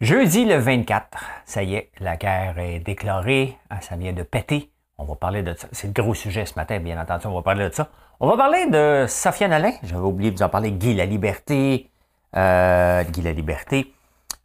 [0.00, 4.70] Jeudi le 24, ça y est, la guerre est déclarée, hein, ça vient de péter.
[4.96, 5.66] On va parler de ça.
[5.72, 7.88] C'est le gros sujet ce matin, bien entendu, on va parler de ça.
[8.20, 9.72] On va parler de Safia Nolin.
[9.82, 10.70] J'avais oublié de vous en parler.
[10.70, 11.90] Guy la Liberté.
[12.36, 13.92] Euh, Guy la Liberté.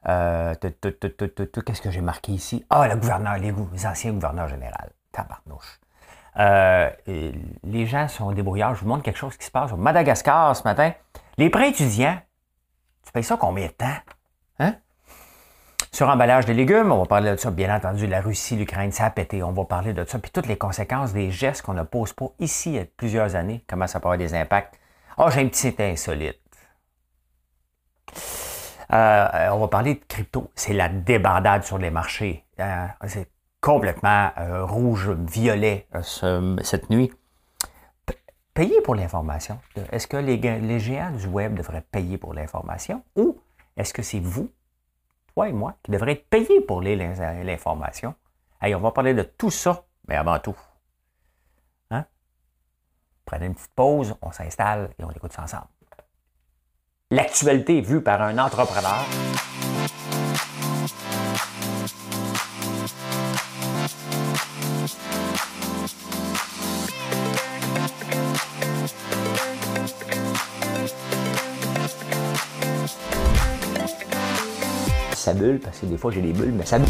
[0.07, 2.65] Euh, Qu'est-ce que j'ai marqué ici?
[2.71, 4.73] Ah, le gouverneur, les, les anciens gouverneurs généraux.
[5.11, 5.79] Tabarnouche.
[6.38, 6.89] Euh,
[7.63, 8.73] les gens sont débrouillards.
[8.73, 10.93] Je vous montre quelque chose qui se passe au Madagascar ce matin.
[11.38, 12.17] Les prêts étudiants,
[13.05, 13.97] tu payes ça combien de temps?
[14.59, 14.75] Hein?
[15.94, 19.06] Sur emballage de légumes, on va parler de ça, bien entendu, la Russie, l'Ukraine, ça
[19.06, 19.43] a pété.
[19.43, 22.29] On va parler de ça, puis toutes les conséquences des gestes qu'on ne pose pas
[22.39, 24.74] ici il y a plusieurs années, comment ça peut avoir des impacts.
[25.18, 26.39] Ah, oh, j'ai un petit insolite.
[28.92, 30.50] Euh, on va parler de crypto.
[30.56, 32.44] C'est la débandade sur les marchés.
[32.59, 33.30] Euh, c'est
[33.62, 35.88] complètement euh, rouge-violet
[36.64, 37.12] cette nuit.
[38.56, 39.59] Payez pour l'information.
[39.92, 43.39] Est-ce que les, géants du web devraient payer pour l'information ou
[43.78, 44.50] est-ce que c'est vous,
[45.33, 48.16] toi et moi, qui devraient être payés pour l'information?
[48.61, 50.56] Hey, on va parler de tout ça, mais avant tout.
[51.92, 52.06] Hein?
[53.26, 55.67] Prenez une petite pause, on s'installe et on écoute ça ensemble.
[57.11, 59.06] L'actualité vue par un entrepreneur.
[75.24, 76.90] Ça bulle, parce que des fois j'ai des bulles, mais ça bulle.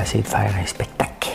[0.00, 1.30] essayer de faire un spectacle.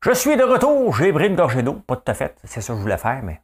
[0.00, 2.72] Je suis de retour, j'ai pris une gorgée d'eau, pas tout à fait, c'est ça
[2.72, 3.42] que je voulais faire, mais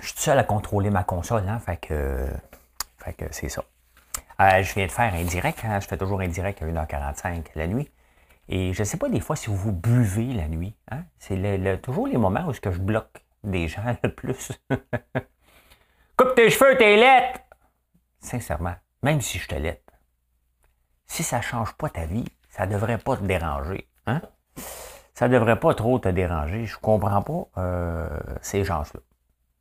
[0.00, 2.26] je suis seul à contrôler ma console, hein, fait que,
[2.96, 3.62] fait que c'est ça.
[4.40, 7.44] Euh, je viens de faire un direct, hein, je fais toujours un direct à 1h45
[7.56, 7.90] la nuit.
[8.48, 10.74] Et je ne sais pas des fois si vous buvez la nuit.
[10.90, 11.04] Hein.
[11.18, 14.50] C'est toujours les moments où que je bloque des gens le plus.
[16.16, 17.40] Coupe tes cheveux, t'es lettres!
[18.20, 19.80] Sincèrement, même si je te l'aide,
[21.06, 23.88] si ça ne change pas ta vie, ça ne devrait pas te déranger.
[24.06, 24.22] Hein?
[25.14, 26.64] Ça ne devrait pas trop te déranger.
[26.64, 28.08] Je ne comprends pas euh,
[28.40, 29.00] ces gens-là.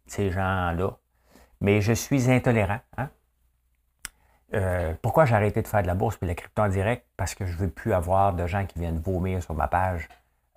[0.07, 0.97] Ces gens-là.
[1.59, 2.79] Mais je suis intolérant.
[4.53, 7.05] Euh, pourquoi j'ai arrêté de faire de la bourse et de la crypto en direct?
[7.17, 10.09] Parce que je ne veux plus avoir de gens qui viennent vomir sur ma page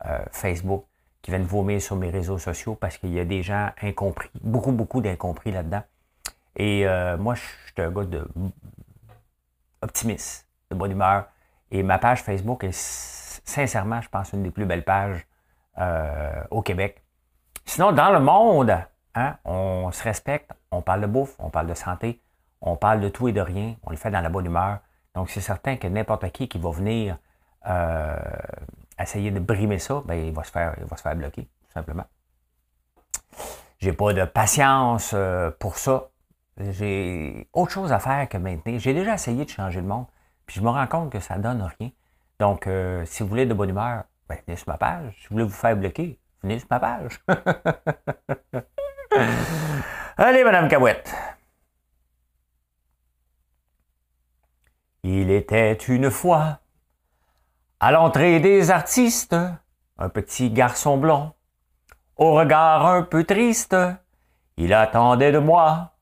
[0.07, 0.85] euh, Facebook,
[1.21, 4.73] qui viennent vomir sur mes réseaux sociaux parce qu'il y a des gens incompris, beaucoup,
[4.73, 5.83] beaucoup d'incompris là-dedans.
[6.57, 6.85] Et
[7.19, 8.29] moi, je suis un gars de
[9.83, 11.27] optimiste de bonne humeur.
[11.71, 12.77] Et ma page Facebook est
[13.45, 15.27] sincèrement, je pense, une des plus belles pages
[15.79, 17.03] euh, au Québec.
[17.65, 18.77] Sinon, dans le monde,
[19.15, 22.21] hein, on se respecte, on parle de bouffe, on parle de santé,
[22.62, 24.78] on parle de tout et de rien, on le fait dans la bonne humeur.
[25.15, 27.19] Donc, c'est certain que n'importe qui qui va venir
[27.69, 28.17] euh,
[28.99, 32.05] essayer de brimer ça, ben, il, va se faire, il va bloquer, tout simplement.
[33.81, 36.09] J'ai pas de patience euh, pour ça.
[36.56, 38.79] J'ai autre chose à faire que maintenir.
[38.79, 40.06] J'ai déjà essayé de changer le monde.
[40.47, 41.91] Puis je me rends compte que ça ne donne rien.
[42.39, 45.15] Donc, euh, si vous voulez de bonne humeur, ben, venez sur ma page.
[45.21, 47.21] Si vous voulez vous faire bloquer, venez sur ma page.
[50.17, 51.12] Allez, Madame Cabouette.
[55.05, 56.61] Il était une fois,
[57.81, 59.35] à l'entrée des artistes,
[59.99, 61.33] un petit garçon blond,
[62.17, 63.75] au regard un peu triste.
[64.57, 65.95] Il attendait de moi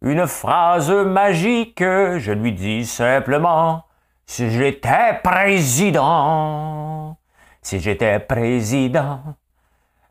[0.00, 3.84] une phrase magique, je lui dis simplement,
[4.26, 7.18] si j'étais président,
[7.62, 9.22] si j'étais président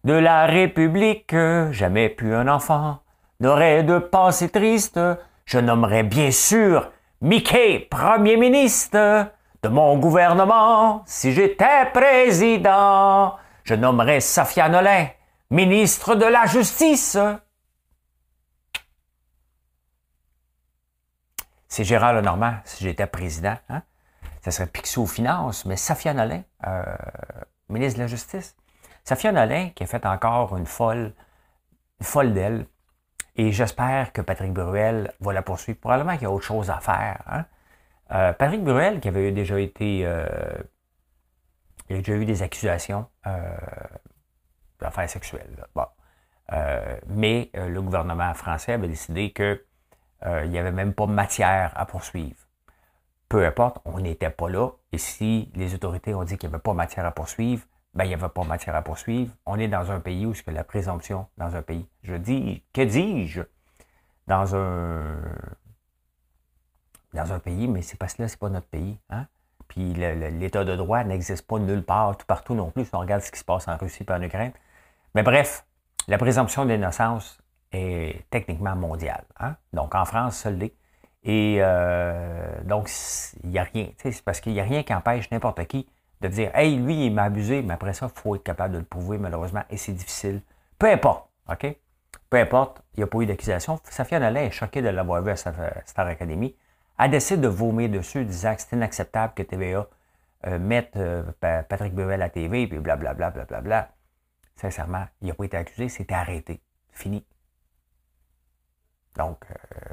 [0.03, 1.33] de la République,
[1.71, 2.99] jamais plus un enfant
[3.39, 4.99] n'aurait de pensée triste,
[5.45, 9.31] je nommerais bien sûr Mickey Premier ministre
[9.63, 15.07] de mon gouvernement, si j'étais président, je nommerais Safia Nolin
[15.49, 17.17] ministre de la Justice,
[21.75, 23.57] C'est Gérard Lenormand, si j'étais président.
[23.67, 23.81] Hein?
[24.41, 26.85] Ça serait Picsou aux finances, mais Safia Nolin, euh,
[27.67, 28.55] ministre de la Justice.
[29.03, 31.13] Safia Nolin qui a fait encore une folle,
[31.99, 32.65] une folle d'elle.
[33.35, 35.79] Et j'espère que Patrick Bruel va la poursuivre.
[35.79, 37.21] Probablement qu'il y a autre chose à faire.
[37.27, 37.45] Hein?
[38.11, 40.05] Euh, Patrick Bruel, qui avait déjà été.
[40.05, 40.27] Euh,
[41.89, 43.07] il a déjà eu des accusations
[44.79, 45.65] d'affaires sexuelles.
[45.75, 45.85] Bon.
[47.07, 49.63] mais le gouvernement français avait décidé que
[50.25, 52.39] euh, il n'y avait même pas matière à poursuivre.
[53.29, 54.69] Peu importe, on n'était pas là.
[54.91, 57.63] Et si les autorités ont dit qu'il n'y avait pas matière à poursuivre,
[57.95, 59.33] ben, il n'y avait pas matière à poursuivre.
[59.45, 62.63] On est dans un pays où ce que la présomption, dans un pays, je dis,
[62.73, 63.41] que dis-je?
[64.27, 65.17] Dans un,
[67.13, 68.97] dans un pays, mais c'est parce que là, c'est pas notre pays.
[69.09, 69.27] Hein?
[69.67, 73.21] puis l'État de droit n'existe pas nulle part, tout partout non plus, si on regarde
[73.21, 74.51] ce qui se passe en Russie et en Ukraine.
[75.15, 75.65] Mais bref,
[76.07, 77.39] la présomption d'innocence
[77.71, 79.25] est techniquement mondiale.
[79.39, 79.55] Hein?
[79.73, 80.75] Donc en France, seul l'est.
[81.23, 82.89] Et euh, donc,
[83.43, 83.87] il n'y a rien.
[83.97, 85.87] C'est parce qu'il n'y a rien qui empêche n'importe qui
[86.29, 88.79] de dire Hey, lui, il m'a abusé, mais après ça, il faut être capable de
[88.79, 90.41] le prouver, malheureusement, et c'est difficile.
[90.77, 91.75] Peu importe, OK?
[92.29, 93.79] Peu importe, il n'y a pas eu d'accusation.
[93.83, 96.55] Safia Nolin est choquée de l'avoir vu à Star Academy.
[96.97, 99.87] Elle décide de vomir dessus, disant que c'est inacceptable que TVA
[100.47, 103.61] euh, mette euh, Patrick Bevel à la TV, puis blablabla, blablabla.
[103.61, 103.89] Bla, bla.
[104.55, 106.61] Sincèrement, il n'a pas été accusé, c'était arrêté.
[106.91, 107.25] Fini.
[109.17, 109.45] Donc,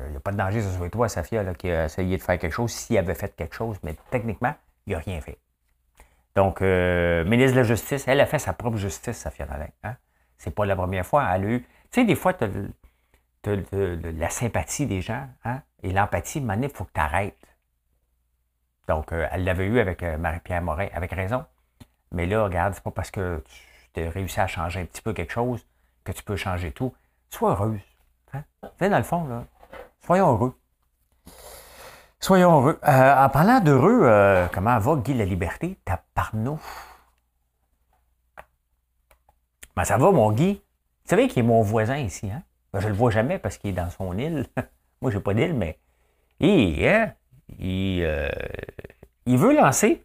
[0.04, 2.38] il n'y a pas de danger, ce soit toi, Safia, qui a essayé de faire
[2.38, 4.54] quelque chose, s'il avait fait quelque chose, mais techniquement,
[4.86, 5.38] il n'a rien fait.
[6.34, 9.68] Donc, euh, ministre de la Justice, elle a fait sa propre justice, Safia Nolin.
[9.82, 9.96] Hein?
[10.38, 11.24] C'est pas la première fois.
[11.34, 11.60] Elle a eu.
[11.60, 15.62] Tu sais, des fois, tu as, la sympathie des gens hein?
[15.82, 16.40] et l'empathie.
[16.40, 17.36] De il faut que tu arrêtes.
[18.88, 21.44] Donc, euh, elle l'avait eu avec euh, Marie-Pierre Morin, avec raison.
[22.10, 23.42] Mais là, regarde, c'est pas parce que
[23.94, 25.66] tu as réussi à changer un petit peu quelque chose
[26.04, 26.94] que tu peux changer tout.
[27.30, 27.80] Sois heureuse.
[28.32, 28.44] Hein?
[28.80, 29.44] dans le fond, là,
[30.04, 30.54] soyons heureux.
[32.22, 32.78] Soyons heureux.
[32.86, 35.76] Euh, en parlant d'heureux, euh, comment va Guy la Liberté?
[35.84, 36.60] Taparnou.
[39.74, 40.52] Ben, ça va, mon Guy.
[40.52, 42.44] Vous savez qu'il est mon voisin ici, hein?
[42.72, 44.46] Ben, je le vois jamais parce qu'il est dans son île.
[45.02, 45.80] Moi, j'ai pas d'île, mais
[46.38, 47.12] il, hein?
[47.60, 48.28] euh,
[49.26, 50.04] il veut lancer.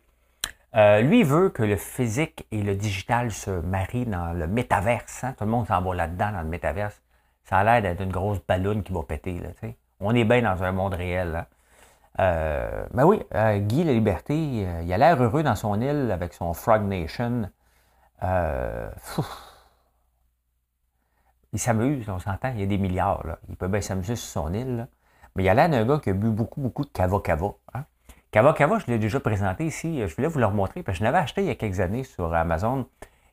[0.74, 5.24] lui, il veut que le physique et le digital se marient dans le métaverse.
[5.24, 5.36] Hein?
[5.38, 7.00] Tout le monde s'en va là-dedans, dans le métaverse.
[7.44, 9.40] Ça a l'air d'être une grosse ballonne qui va péter.
[9.40, 9.50] Là,
[10.00, 11.36] On est bien dans un monde réel.
[11.36, 11.46] Hein?
[12.20, 16.10] Euh, ben oui, euh, Guy La Liberté, euh, il a l'air heureux dans son île
[16.12, 17.50] avec son Frog Nation.
[21.54, 23.26] il s'amuse, on s'entend, il y a des milliards.
[23.26, 23.38] Là.
[23.50, 24.88] Il peut bien s'amuser sur son île.
[25.36, 27.54] Mais il a l'air d'un gars qui a bu beaucoup, beaucoup de Cava Cava.
[27.76, 27.86] Hein.
[28.32, 30.02] Cava Cava, je l'ai déjà présenté ici.
[30.08, 32.04] Je voulais vous le remontrer parce que je l'avais acheté il y a quelques années
[32.04, 32.88] sur Amazon.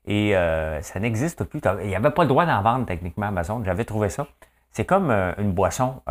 [0.06, 0.34] Et
[0.82, 1.60] ça n'existe plus.
[1.80, 3.64] Il n'y avait pas le droit d'en vendre techniquement Amazon.
[3.64, 4.26] J'avais trouvé ça.
[4.70, 6.02] C'est comme une boisson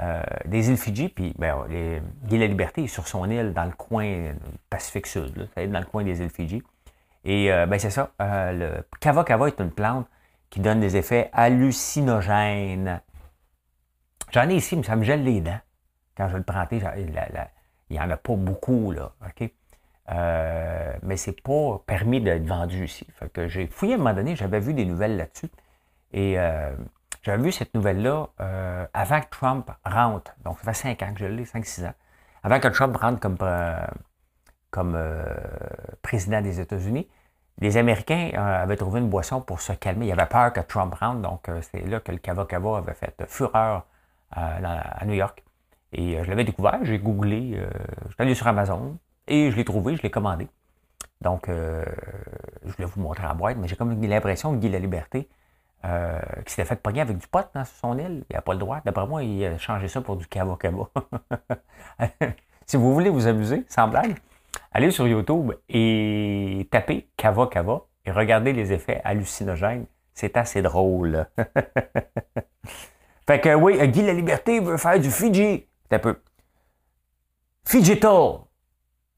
[0.00, 3.64] euh, des îles Fidji, puis ben, les, Guy La Liberté est sur son île dans
[3.64, 4.32] le coin
[4.70, 6.62] Pacifique Sud, là, dans le coin des îles Fidji.
[7.24, 10.06] Et euh, ben, c'est ça, euh, le Kava Kava est une plante
[10.48, 13.00] qui donne des effets hallucinogènes.
[14.32, 15.60] J'en ai ici, mais ça me gèle les dents.
[16.16, 17.12] Quand je le prends, il
[17.90, 19.50] n'y en a pas beaucoup, là, OK?
[20.12, 23.06] Euh, mais c'est pas permis d'être vendu ici.
[23.14, 25.50] Fait que j'ai fouillé à un moment donné, j'avais vu des nouvelles là-dessus.
[26.12, 26.36] Et
[27.22, 30.34] j'avais vu cette nouvelle-là euh, avant que Trump rentre.
[30.44, 31.94] Donc, ça fait cinq ans que je l'ai, cinq, six ans.
[32.42, 33.86] Avant que Trump rentre comme, euh,
[34.70, 35.22] comme euh,
[36.02, 37.08] président des États-Unis,
[37.58, 40.06] les Américains avaient trouvé une boisson pour se calmer.
[40.06, 43.22] Ils avaient peur que Trump rentre, donc c'est là que le Cava Cava avait fait
[43.28, 43.84] fureur
[44.30, 45.44] à New York.
[45.92, 47.60] Et je l'avais découvert, j'ai googlé,
[48.06, 48.96] je suis allé sur Amazon
[49.26, 50.48] et je l'ai trouvé, je l'ai commandé.
[51.20, 55.28] Donc, je voulais vous montrer la boîte, mais j'ai comme l'impression que Guy La Liberté,
[55.84, 58.24] euh, qui s'était fait pogner avec du pot dans son île.
[58.28, 58.80] Il n'a pas le droit.
[58.84, 60.88] D'après moi, il a changé ça pour du cava cava.
[62.66, 64.16] si vous voulez vous amuser, sans blague,
[64.72, 69.86] allez sur YouTube et tapez cava cava et regardez les effets hallucinogènes.
[70.12, 71.26] C'est assez drôle.
[73.26, 75.66] fait que oui, Guy La Liberté veut faire du Fiji.
[75.88, 76.20] C'est un peu.
[77.64, 78.40] Figital.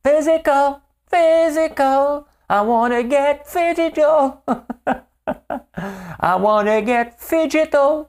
[0.05, 0.81] Physical.
[1.11, 2.25] Physical.
[2.49, 4.42] I wanna get physical.
[5.26, 8.09] I wanna get digital.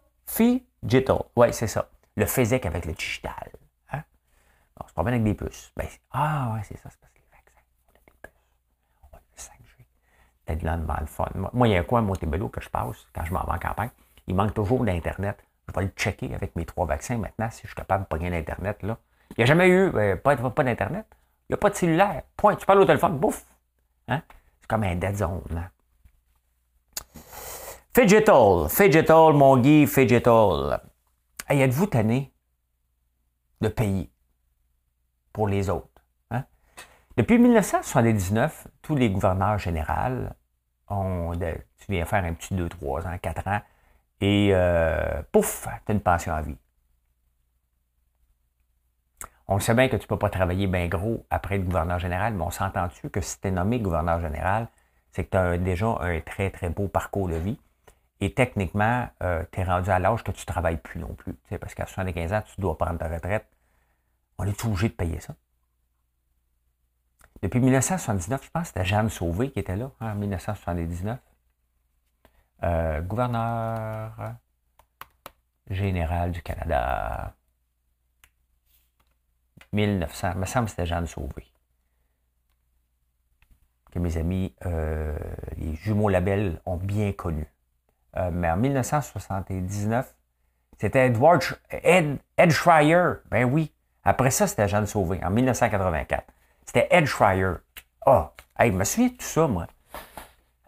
[0.82, 1.25] Digital.
[1.36, 1.88] Oui, c'est ça.
[2.15, 3.51] Le physique avec le digital.
[3.91, 4.03] Hein?
[4.86, 5.72] C'est pas bien avec des puces.
[5.75, 6.89] Ben, ah, ouais, c'est ça.
[6.89, 8.32] C'est parce que les vaccins, on a des puces.
[9.03, 9.86] On a le 5G.
[10.46, 11.29] Peut-être là le fun.
[11.53, 13.53] Moi, il y a un coin à Montebello que je passe quand je m'en vais
[13.53, 13.91] en campagne?
[14.27, 15.43] Il manque toujours d'Internet.
[15.67, 18.29] Je vais le checker avec mes trois vaccins maintenant si je suis capable de pogner
[18.29, 18.79] l'Internet.
[18.82, 18.96] Il
[19.38, 21.05] n'y a jamais eu pas, pas d'Internet.
[21.50, 22.24] Il n'y a pas de cellulaire.
[22.38, 22.55] Point.
[22.55, 23.46] Tu parles au téléphone, bouf.
[24.08, 24.22] Hein?
[24.62, 25.41] C'est comme un dead zone.
[25.55, 25.70] Hein?
[27.95, 30.81] Fidgetal, Fidgetal, mon Guy, Fidgetal.
[31.47, 32.33] Hey, êtes-vous tanné
[33.62, 34.09] de payer
[35.31, 35.88] pour les autres?
[36.31, 36.43] Hein?
[37.17, 40.27] Depuis 1979, tous les gouverneurs généraux
[40.89, 41.33] ont.
[41.35, 43.62] tu viens faire un petit 2, 3 ans, 4 ans,
[44.21, 46.57] et euh, pouf, tu as une pension à vie.
[49.47, 52.33] On sait bien que tu ne peux pas travailler bien gros après le gouverneur général,
[52.33, 54.69] mais on s'entend-tu que si tu es nommé gouverneur général,
[55.13, 57.60] c'est que tu as déjà un très, très beau parcours de vie.
[58.20, 61.36] Et techniquement, euh, tu es rendu à l'âge que tu ne travailles plus non plus.
[61.60, 63.46] Parce qu'à 75 ans, tu dois prendre ta retraite.
[64.39, 65.36] On est obligé de payer ça?
[67.43, 71.20] Depuis 1979, je pense que c'était Jeanne Sauvé qui était là, hein, en 1979.
[72.63, 74.36] Euh, gouverneur
[75.70, 77.36] général du Canada.
[79.74, 81.52] 1900, il me semble que c'était Jeanne Sauvé.
[83.93, 85.15] Que mes amis, euh,
[85.57, 87.45] les jumeaux labels, ont bien connu.
[88.17, 90.15] Euh, mais en 1979,
[90.79, 93.13] c'était Edward Ed, Ed Schreier.
[93.29, 93.71] Ben oui.
[94.03, 96.25] Après ça, c'était Jeanne Sauvé, en 1984.
[96.65, 97.53] C'était Ed Schreier.
[98.05, 99.67] Ah, oh, je me souviens de tout ça, moi.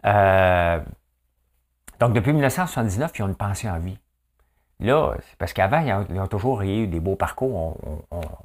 [0.06, 0.80] Euh,
[1.98, 3.98] donc, depuis 1979, ils ont une pension en vie.
[4.78, 7.76] Là, c'est parce qu'avant, ils, ont toujours eu des beaux parcours,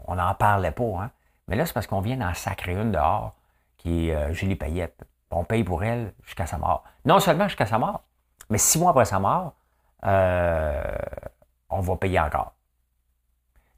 [0.08, 0.84] on n'en parlait pas.
[0.84, 1.12] Hein?
[1.48, 3.36] Mais là, c'est parce qu'on vient d'en sacrer une dehors,
[3.82, 5.04] qui est euh, Julie Payette.
[5.32, 6.84] On paye pour elle jusqu'à sa mort.
[7.06, 8.04] Non seulement jusqu'à sa mort,
[8.50, 9.54] mais six mois après sa mort,
[10.06, 10.84] euh,
[11.70, 12.54] on va payer encore.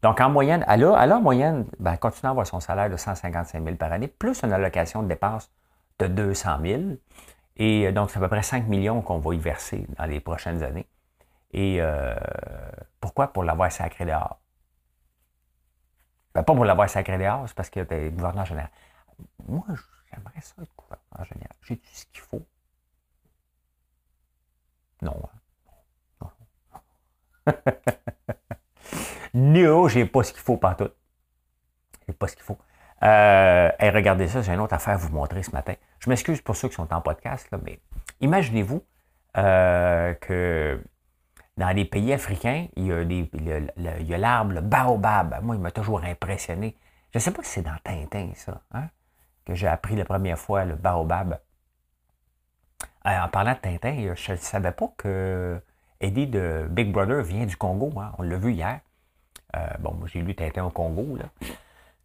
[0.02, 3.64] Donc, en moyenne, elle a, en moyenne, ben, continue à avoir son salaire de 155
[3.64, 5.50] 000 par année, plus une allocation de dépenses
[6.00, 6.82] de 200 000.
[7.56, 10.20] Et euh, donc, c'est à peu près 5 millions qu'on va y verser dans les
[10.20, 10.88] prochaines années.
[11.54, 11.80] Et
[13.00, 13.28] pourquoi?
[13.28, 14.40] Pour l'avoir sacré dehors.
[16.34, 18.72] Ben, pas pour l'avoir sacré dehors, c'est parce que tu es gouverneur général.
[19.48, 19.64] Moi,
[20.14, 21.56] j'aimerais ça être gouverneur général.
[21.64, 22.46] J'ai dit ce qu'il faut.
[25.02, 25.30] Non.
[26.22, 26.30] Hein?
[27.46, 27.54] Non.
[29.34, 30.92] non, j'ai pas ce qu'il faut pas tout.
[32.08, 32.58] J'ai pas ce qu'il faut.
[33.04, 35.74] Euh, regardez ça, j'ai une autre affaire à vous montrer ce matin.
[36.00, 37.80] Je m'excuse pour ceux qui sont en podcast, là, mais
[38.22, 38.84] imaginez-vous
[39.38, 40.82] euh, que
[41.58, 45.40] dans les pays africains, il y a, l'arbre, le baobab.
[45.44, 46.78] Moi, il m'a toujours impressionné.
[47.12, 48.90] Je ne sais pas si c'est dans Tintin, ça, hein,
[49.46, 51.40] que j'ai appris la première fois le baobab.
[53.06, 55.62] Euh, en parlant de Tintin, je ne savais pas que
[56.00, 57.92] Eddie de Big Brother vient du Congo.
[58.00, 58.14] Hein.
[58.18, 58.80] On l'a vu hier.
[59.56, 61.18] Euh, bon, moi, j'ai lu Tintin au Congo.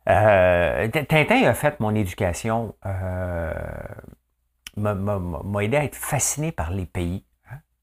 [0.08, 2.74] Euh, Tintin a fait mon éducation,
[4.76, 7.24] m'a aidé à être fasciné par les pays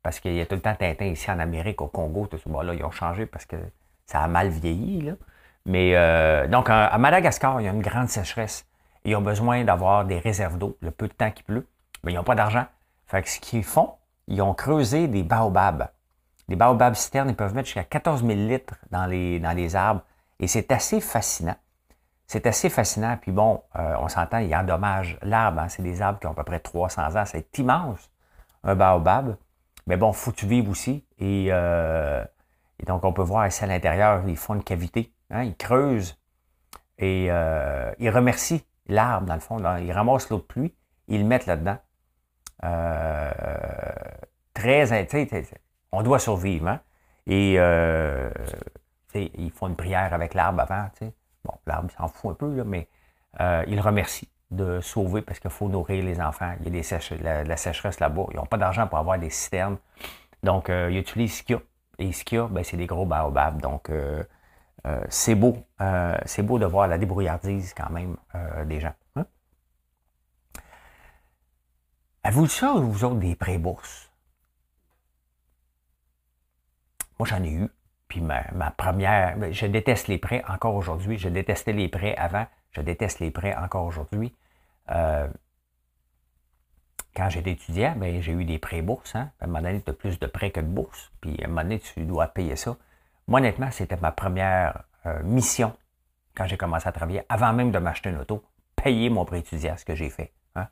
[0.06, 2.44] parce qu'il y a tout le temps Tintin ici en Amérique, au Congo, tout ça.
[2.46, 3.56] Bon, là, ils ont changé parce que
[4.06, 5.02] ça a mal vieilli.
[5.02, 5.14] Là.
[5.66, 8.68] Mais euh, donc, à Madagascar, il y a une grande sécheresse.
[9.06, 11.68] Ils ont besoin d'avoir des réserves d'eau, le peu de temps qu'il pleut,
[12.04, 12.66] mais ils n'ont pas d'argent.
[13.06, 13.94] Fait que ce qu'ils font,
[14.28, 15.88] ils ont creusé des baobabs.
[16.50, 20.02] Des baobabs citernes, ils peuvent mettre jusqu'à 14 000 litres dans les, dans les arbres.
[20.40, 21.56] Et c'est assez fascinant.
[22.26, 23.16] C'est assez fascinant.
[23.22, 25.62] Puis bon, euh, on s'entend, il endommage l'arbre.
[25.62, 25.70] Hein.
[25.70, 27.26] C'est des arbres qui ont à peu près 300 ans.
[27.26, 28.10] C'est immense,
[28.64, 29.38] un baobab.
[29.86, 31.06] Mais bon, faut tu vivre aussi.
[31.22, 32.26] Euh,
[32.80, 35.12] et, donc, on peut voir ici à l'intérieur, ils font une cavité.
[35.30, 36.18] Hein, ils creusent
[36.98, 39.60] et euh, ils remercient l'arbre, dans le fond.
[39.78, 40.74] ils ramassent l'eau de pluie,
[41.08, 41.78] ils le mettent là-dedans.
[42.64, 43.32] Euh,
[44.54, 45.08] très,
[45.92, 46.68] on doit survivre.
[46.68, 46.82] Hein?
[47.28, 48.30] Et euh,
[49.14, 50.90] ils font une prière avec l'arbre avant.
[51.44, 52.88] Bon, l'arbre s'en fout un peu, là, mais
[53.68, 56.54] ils remercient de sauver parce qu'il faut nourrir les enfants.
[56.60, 58.26] Il y a des la, sécheresse là-bas.
[58.32, 59.78] Ils n'ont pas d'argent pour avoir des citernes.
[60.44, 61.62] Donc, euh, ils utilisent ce qu'il y a.
[61.98, 63.62] Et ce qu'il y ben, c'est des gros baobabs.
[63.62, 63.90] Donc,
[64.86, 65.58] euh, euh, c'est beau.
[66.26, 68.18] c'est beau de voir la débrouillardise quand même
[68.66, 68.94] des gens.
[69.16, 69.26] Hein?
[72.24, 74.12] Avez-vous ça, vous autres, des pré-bourses?
[77.20, 77.70] Moi, j'en ai eu.
[78.08, 81.18] Puis ma, ma, première, je déteste les prêts encore aujourd'hui.
[81.18, 82.46] Je détestais les prêts avant.
[82.72, 84.36] Je déteste les prêts encore aujourd'hui.
[84.92, 85.28] Euh,
[87.16, 89.16] quand j'étais étudiant, ben, j'ai eu des prêts bourses.
[89.16, 89.32] Hein.
[89.40, 91.12] À un moment donné, tu as plus de prêts que de bourses.
[91.22, 92.76] Puis à un moment donné, tu dois payer ça.
[93.28, 95.76] Moi, honnêtement, c'était ma première euh, mission
[96.36, 98.44] quand j'ai commencé à travailler, avant même de m'acheter une auto,
[98.76, 100.34] payer mon prêt étudiant, ce que j'ai fait.
[100.56, 100.68] Hein.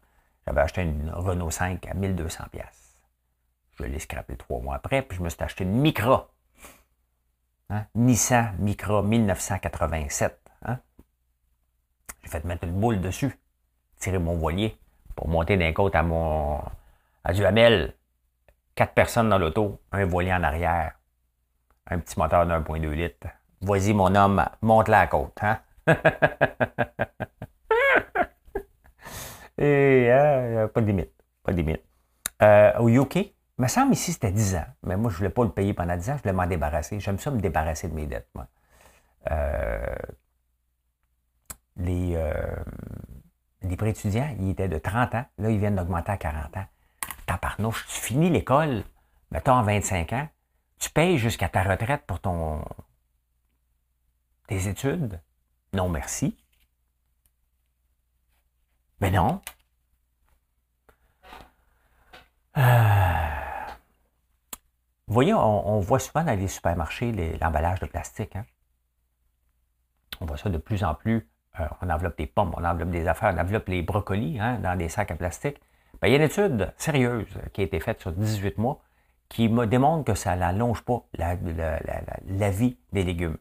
[0.46, 2.98] J'avais acheté une Renault 5 à 1200 pièces.
[3.80, 6.30] Je l'ai scrapé trois mois après, puis je me suis acheté une Micra.
[7.70, 7.86] Hein.
[7.96, 10.40] Nissan Micra 1987.
[12.24, 13.38] J'ai fait mettre une boule dessus,
[14.00, 14.78] tirer mon voilier
[15.16, 16.62] pour monter d'un côte à mon
[17.24, 17.96] à Duhamel.
[18.76, 20.94] Quatre personnes dans l'auto, un voilier en arrière,
[21.90, 23.28] un petit moteur de 1.2 litres.
[23.62, 25.60] Vas-y, mon homme, monte la côte, hein?
[29.58, 31.14] Et euh, pas de limite.
[31.44, 31.84] Pas de limite.
[32.42, 34.66] Euh, au UK, il me semble ici c'était 10 ans.
[34.84, 37.00] Mais moi, je ne voulais pas le payer pendant 10 ans, je voulais m'en débarrasser.
[37.00, 38.48] J'aime ça me débarrasser de mes dettes, moi.
[39.32, 39.96] Euh,
[41.78, 45.26] les, euh, pré étudiants, ils étaient de 30 ans.
[45.38, 46.66] Là, ils viennent d'augmenter à 40 ans.
[47.26, 48.84] Taparnouche, tu finis l'école,
[49.32, 50.28] mettons à 25 ans,
[50.84, 52.62] tu payes jusqu'à ta retraite pour ton
[54.48, 55.22] tes études?
[55.72, 56.38] Non, merci.
[59.00, 59.42] Mais non.
[62.58, 63.72] Euh,
[65.08, 68.36] voyez, on, voit souvent dans les supermarchés l'emballage de plastique.
[68.36, 68.46] Hein.
[70.20, 73.08] On voit ça de plus en plus euh, on enveloppe des pommes, on enveloppe des
[73.08, 75.62] affaires, on enveloppe les brocolis hein, dans des sacs en plastique.
[76.02, 78.82] Ben, il y a une étude sérieuse qui a été faite sur 18 mois
[79.34, 81.36] qui me démontre que ça n'allonge pas la,
[82.52, 83.38] vie des légumes.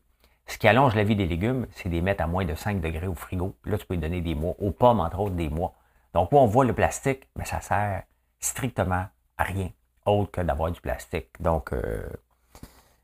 [0.46, 2.80] Ce qui allonge la vie des légumes, c'est de les mettre à moins de 5
[2.80, 3.54] degrés au frigo.
[3.66, 4.54] Là, tu peux lui donner des mois.
[4.58, 5.74] Aux pommes, entre autres, des mois.
[6.14, 8.04] Donc, on voit le plastique, mais ça sert
[8.40, 9.04] strictement
[9.36, 9.68] à rien
[10.06, 11.28] autre que d'avoir du plastique.
[11.40, 12.02] Donc, euh,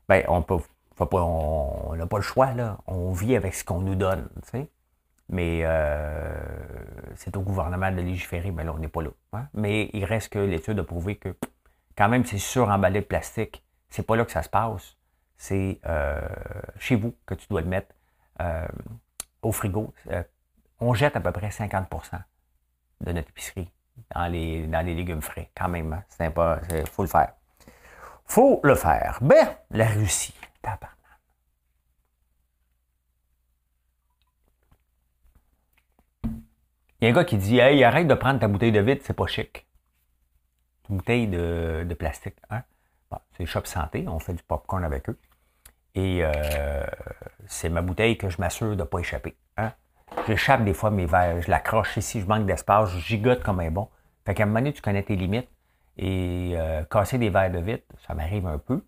[0.07, 0.43] ben, on
[0.99, 2.79] on n'a pas le choix, là.
[2.87, 4.69] On vit avec ce qu'on nous donne, tu sais.
[5.29, 6.33] Mais euh,
[7.15, 9.11] c'est au gouvernement de légiférer, mais là, on n'est pas là.
[9.33, 9.47] Hein.
[9.53, 11.35] Mais il reste que l'étude a prouvé que
[11.99, 13.61] quand même, c'est sur emballé de plastique.
[13.89, 14.95] C'est pas là que ça se passe.
[15.35, 16.21] C'est euh,
[16.79, 17.93] chez vous que tu dois le mettre
[19.41, 19.93] au frigo.
[20.79, 22.21] on jette à peu près 50%
[23.01, 23.69] de notre épicerie
[24.15, 24.65] dans les,
[24.95, 25.91] légumes frais, quand même.
[25.91, 26.03] Hein.
[26.07, 26.33] C'est
[26.89, 27.33] faut le faire.
[28.25, 29.19] faut le faire.
[29.21, 30.33] Ben, la Russie.
[37.01, 39.03] Il y a un gars qui dit Hey, arrête de prendre ta bouteille de vitre,
[39.05, 39.68] c'est pas chic.
[40.89, 42.35] Bouteille de, plastique.
[42.49, 42.63] Hein?
[43.11, 45.19] Bon, c'est Shop Santé, on fait du popcorn avec eux.
[45.95, 46.83] Et euh,
[47.47, 49.35] c'est ma bouteille que je m'assure de ne pas échapper.
[49.57, 49.71] Hein?
[50.27, 53.71] J'échappe des fois mes verres, je l'accroche ici, je manque d'espace, je gigote comme un
[53.71, 53.87] bon.
[54.25, 55.49] Fait qu'à un moment donné, tu connais tes limites.
[55.97, 58.83] Et euh, casser des verres de vitre, ça m'arrive un peu.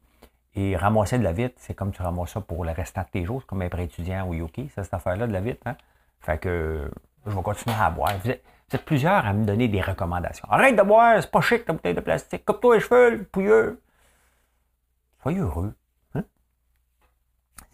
[0.56, 3.26] Et ramasser de la vitre, c'est comme tu ramasses ça pour le restant de tes
[3.26, 5.62] jours, comme un prêt étudiant ou yoki, ça, cette affaire-là de la vitre.
[5.66, 5.76] Hein?
[6.20, 6.92] Fait que
[7.26, 8.14] je vais continuer à boire.
[8.78, 10.48] Plusieurs à me donner des recommandations.
[10.50, 12.46] Arrête de boire, c'est pas chic ta bouteille de plastique.
[12.46, 13.82] Coupe-toi les cheveux, pouilleux.
[15.22, 15.74] Soyez heureux.
[16.16, 16.24] Hein?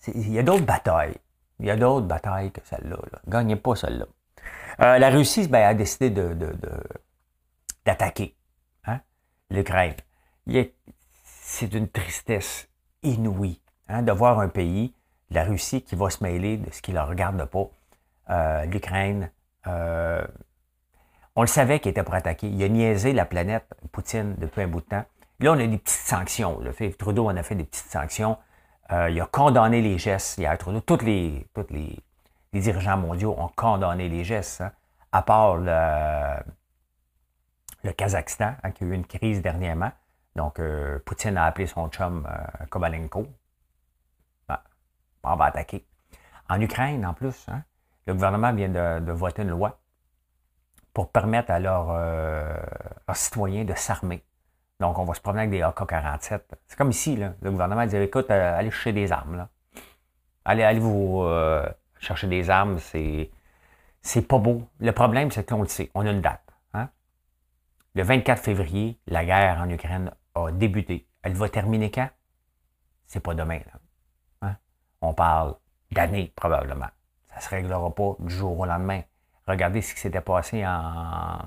[0.08, 1.18] Il y a d'autres batailles.
[1.60, 2.98] Il y a d'autres batailles que celle-là.
[3.28, 4.06] Gagnez pas celle-là.
[4.80, 6.10] Euh, la Russie ben, a décidé
[7.86, 8.36] d'attaquer
[8.86, 9.00] hein,
[9.50, 9.96] l'Ukraine.
[11.24, 12.70] C'est une tristesse
[13.02, 14.94] inouïe hein, de voir un pays,
[15.32, 17.70] la Russie, qui va se mêler de ce qui ne regarde pas.
[18.30, 19.32] Euh, L'Ukraine,
[19.66, 20.26] euh,
[21.38, 22.50] on le savait qu'il était pour attaquer.
[22.50, 25.06] Il a niaisé la planète, Poutine, depuis un bout de temps.
[25.40, 26.60] Là, on a des petites sanctions.
[26.98, 28.40] Trudeau en a fait des petites sanctions.
[28.92, 30.82] Euh, il a condamné les gestes hier, Trudeau.
[30.82, 32.00] Tous les, toutes les,
[32.54, 34.72] dirigeants mondiaux ont condamné les gestes, hein,
[35.12, 36.42] à part le,
[37.84, 39.92] le Kazakhstan, hein, qui a eu une crise dernièrement.
[40.36, 43.28] Donc, euh, Poutine a appelé son chum euh, Kovalenko.
[44.50, 44.58] Ben,
[45.22, 45.86] on va attaquer.
[46.50, 47.62] En Ukraine, en plus, hein,
[48.08, 49.80] le gouvernement vient de, voter une loi
[50.98, 52.58] pour permettre à euh,
[53.08, 54.24] leurs, citoyens de s'armer.
[54.80, 56.42] Donc, on va se promener avec des AK-47.
[56.66, 59.38] C'est comme ici, là, le gouvernement dit écoute, allez chercher des armes.
[59.38, 59.50] Là.
[60.44, 61.24] Allez, allez vous
[62.00, 63.30] chercher des armes, c'est,
[64.02, 64.64] c'est pas beau.
[64.80, 66.42] Le problème, c'est qu'on le sait, on a une date.
[67.94, 71.08] Le 24 février, la guerre en Ukraine a débuté.
[71.22, 72.10] Elle va terminer quand?
[73.06, 73.60] C'est pas demain.
[74.42, 74.56] Hein?
[75.02, 75.54] On parle
[75.92, 76.90] d'années, probablement.
[77.30, 79.04] Ça ne se réglera pas du jour au lendemain.
[79.48, 81.40] Regardez ce qui s'était passé en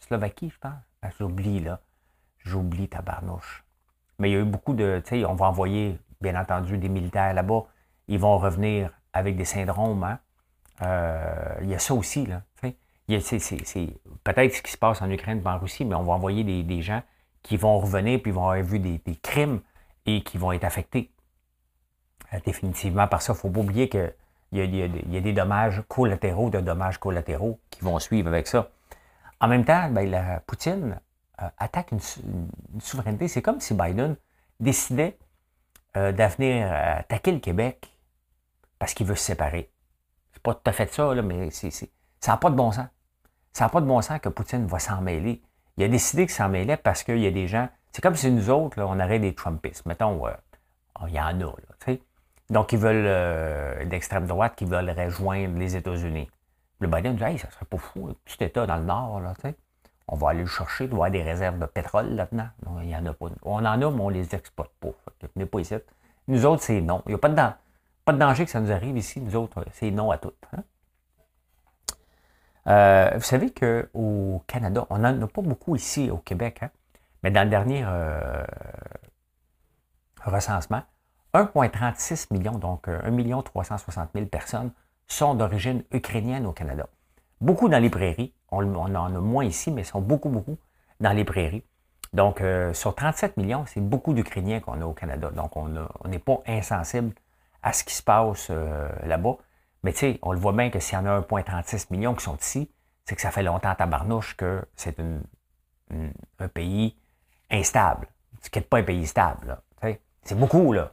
[0.00, 0.72] Slovaquie, je pense.
[1.02, 1.80] Ah, j'oublie, là.
[2.38, 3.64] J'oublie tabarnouche.
[4.18, 5.00] Mais il y a eu beaucoup de.
[5.04, 7.64] Tu sais, on va envoyer, bien entendu, des militaires là-bas.
[8.08, 10.04] Ils vont revenir avec des syndromes.
[10.04, 10.18] Hein?
[10.82, 12.42] Euh, il y a ça aussi, là.
[13.08, 13.88] C'est
[14.22, 16.82] peut-être ce qui se passe en Ukraine et en Russie, mais on va envoyer des,
[16.82, 17.02] gens
[17.42, 19.60] qui vont revenir puis vont avoir vu des, crimes
[20.04, 21.10] et qui vont être affectés
[22.34, 23.32] euh, définitivement par ça.
[23.32, 23.88] Il ne faut pas oublier
[24.50, 28.70] qu'il y, a des dommages collatéraux, de dommages collatéraux qui vont suivre avec ça.
[29.40, 31.00] En même temps, ben, Poutine
[31.42, 32.00] euh, attaque une,
[32.80, 33.28] souveraineté.
[33.28, 34.16] C'est comme si Biden
[34.58, 35.18] décidait
[35.96, 37.96] euh, d'avenir attaquer le Québec
[38.78, 39.70] parce qu'il veut se séparer.
[40.32, 42.86] C'est pas tout à fait ça, là, mais c'est, ça n'a pas de bon sens.
[43.52, 45.42] Ça n'a pas de bon sens que Poutine va s'en mêler.
[45.76, 47.68] Il a décidé qu'il s'en mêlait parce qu'il y a des gens.
[47.92, 49.86] C'est comme si nous autres, on aurait des Trumpistes.
[49.86, 50.32] Mettons, euh,
[51.06, 51.96] il y en a, là,
[52.50, 56.30] Donc, ils veulent, euh, d'extrême droite, qui veulent rejoindre les États-Unis.
[56.80, 59.34] Le Biden dit, hey, ça serait pas fou, un petit État dans le Nord, là,
[59.34, 59.56] tu sais.
[60.10, 62.48] On va aller le chercher, il doit avoir des réserves de pétrole là-dedans.
[62.64, 63.26] Non, il n'y en a pas.
[63.42, 64.88] On en a, mais on les exporte pas.
[65.34, 65.74] Venez pas ici.
[66.28, 67.02] Nous autres, c'est non.
[67.04, 69.20] Il n'y a pas de, de danger que ça nous arrive ici.
[69.20, 70.32] Nous autres, c'est non à tout.
[70.56, 70.62] Hein.
[72.68, 76.70] Euh, vous savez qu'au Canada, on n'en a pas beaucoup ici au Québec, hein,
[77.22, 78.44] mais dans le dernier euh,
[80.24, 80.82] recensement,
[81.34, 84.70] 1,36 million, donc 1 360 000 personnes
[85.06, 86.88] sont d'origine ukrainienne au Canada.
[87.40, 90.56] Beaucoup dans les prairies, on, en a moins ici, mais sont beaucoup, beaucoup
[91.00, 91.64] dans les prairies.
[92.12, 95.30] Donc, euh, sur 37 millions, c'est beaucoup d'Ukrainiens qu'on a au Canada.
[95.30, 95.68] Donc, on
[96.08, 97.12] n'est pas insensible
[97.62, 98.50] à ce qui se passe
[99.04, 99.36] là-bas.
[99.82, 102.24] Mais tu sais, on le voit bien que s'il y en a 1,36 million qui
[102.24, 102.70] sont ici,
[103.04, 106.96] c'est que ça fait longtemps à tabarnouche que c'est un pays
[107.50, 108.08] instable.
[108.42, 109.58] Ce qui n'est pas un pays stable.
[110.24, 110.92] C'est beaucoup, là.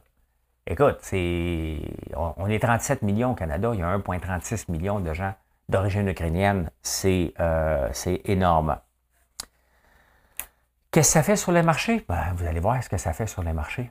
[0.66, 1.80] Écoute, c'est,
[2.16, 5.34] on, est 37 millions au Canada, il y a 1,36 million de gens
[5.68, 6.70] d'origine ukrainienne.
[6.82, 7.90] C'est, euh,
[8.24, 8.78] énorme.
[10.90, 12.04] Qu'est-ce que ça fait sur les marchés?
[12.08, 13.90] Ben, vous allez voir ce que ça fait sur les marchés.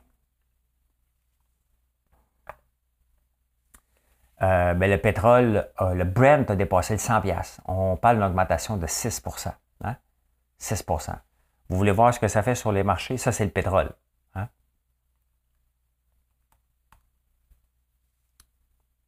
[4.42, 7.22] euh, ben, le pétrole, le Brent a dépassé le 100
[7.66, 9.96] On parle d'une augmentation de 6% hein?
[10.60, 11.16] 6%
[11.70, 13.18] Vous voulez voir ce que ça fait sur les marchés?
[13.18, 13.92] Ça, c'est le pétrole.
[14.36, 14.50] Hein?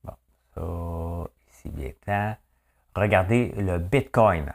[0.04, 0.14] Bon,
[1.52, 1.70] ici,
[2.06, 2.38] bien.
[2.96, 4.54] Regardez le Bitcoin.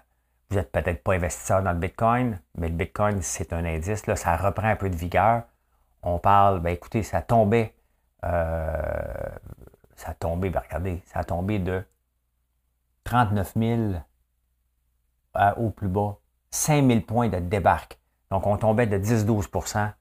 [0.50, 4.06] Vous n'êtes peut-être pas investisseur dans le Bitcoin, mais le Bitcoin, c'est un indice.
[4.06, 5.44] Là, ça reprend un peu de vigueur.
[6.02, 7.74] On parle, ben écoutez, ça tombait.
[8.24, 8.82] Euh,
[9.96, 11.84] ça a tombé, ben regardez, ça a tombé de
[13.04, 13.80] 39 000
[15.56, 16.18] au plus bas,
[16.50, 17.98] 5 000 points de débarque.
[18.30, 19.92] Donc, on tombait de 10-12%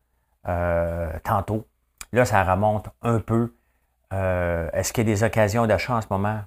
[0.47, 1.67] euh, tantôt.
[2.11, 3.53] Là, ça remonte un peu.
[4.13, 6.41] Euh, est-ce qu'il y a des occasions d'achat en ce moment?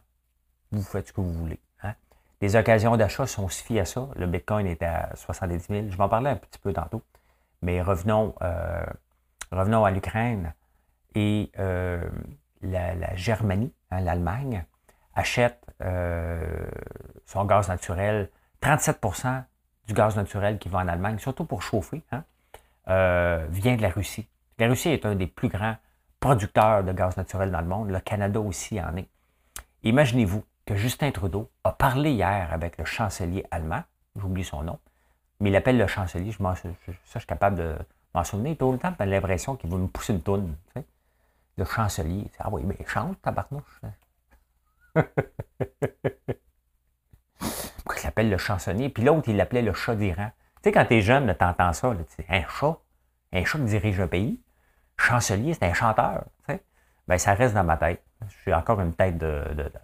[0.73, 1.61] Vous faites ce que vous voulez.
[1.83, 1.95] Hein?
[2.41, 4.09] Les occasions d'achat sont suffit à ça.
[4.17, 5.87] Le Bitcoin est à 70 000.
[5.91, 7.03] Je vais en parler un petit peu tantôt.
[7.63, 8.85] Mais revenons, euh,
[9.51, 10.55] revenons à l'Ukraine.
[11.15, 11.53] Et
[12.61, 14.65] la, Germanie, hein, l'Allemagne,
[15.15, 16.67] achète euh,
[17.27, 18.31] son gaz naturel,
[18.63, 19.45] 37%
[19.87, 22.25] du gaz naturel qui va en Allemagne, surtout pour chauffer, hein,
[22.89, 24.29] euh, vient de la Russie.
[24.59, 25.77] La Russie est un des plus grands
[26.25, 27.91] producteurs de gaz naturel dans le monde.
[27.91, 29.11] Le Canada aussi en est.
[29.83, 33.83] Imaginez-vous que Justin Trudeau a parlé hier avec le chancelier allemand,
[34.17, 34.79] j'oublie son nom,
[35.41, 36.55] mais il appelle le chancelier, je, ça
[36.87, 37.77] je suis capable de
[38.15, 40.57] m'en souvenir tout le temps, j'ai l'impression qu'il veut me pousser une toune
[41.59, 42.31] le chancelier.
[42.39, 43.83] Ah oui, mais chante, tabarnouche.
[44.95, 45.11] Pourquoi
[47.97, 48.89] il s'appelle le chansonnier?
[48.89, 50.31] Puis l'autre, il l'appelait le chat d'Iran.
[50.57, 52.79] Tu sais, quand t'es jeune, t'entends ça, tu dis, un chat,
[53.35, 54.41] un chat qui dirige un pays.
[55.05, 56.25] Chancelier, c'est un chanteur.
[56.49, 56.59] Tu?
[57.07, 58.03] Ben, ça reste dans ma tête.
[58.27, 59.23] Je suis encore une tête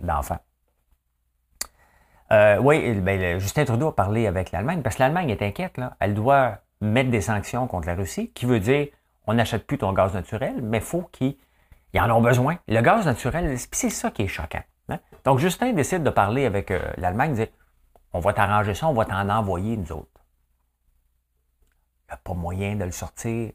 [0.01, 0.39] d'enfant.
[2.33, 5.77] euh, oui, ben, Justin Trudeau a parlé avec l'Allemagne parce que l'Allemagne est inquiète.
[5.77, 5.97] Là.
[6.01, 8.89] Elle doit mettre des sanctions contre la Russie, qui veut dire
[9.27, 11.37] on n'achète plus ton gaz naturel, mais faut qu'il
[11.93, 12.59] ils en ont besoin.
[12.69, 14.63] Le gaz naturel, c'est ça qui est choquant.
[14.89, 14.99] Hein.
[15.25, 17.47] Donc, Justin décide de parler avec euh, l'Allemagne, dit
[18.13, 20.09] on va t'arranger ça, on va t'en envoyer, nous autres.
[22.09, 23.53] Il n'y a pas moyen de le sortir.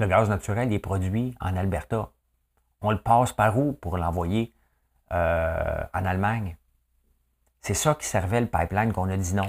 [0.00, 2.08] Le gaz naturel est produit en Alberta.
[2.80, 4.54] On le passe par où pour l'envoyer
[5.12, 6.56] euh, en Allemagne?
[7.60, 9.46] C'est ça qui servait le pipeline qu'on a dit non.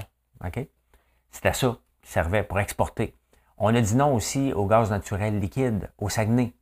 [1.30, 3.16] C'était ça qui servait pour exporter.
[3.56, 6.52] On a dit non aussi au gaz naturel liquide, au Saguenay.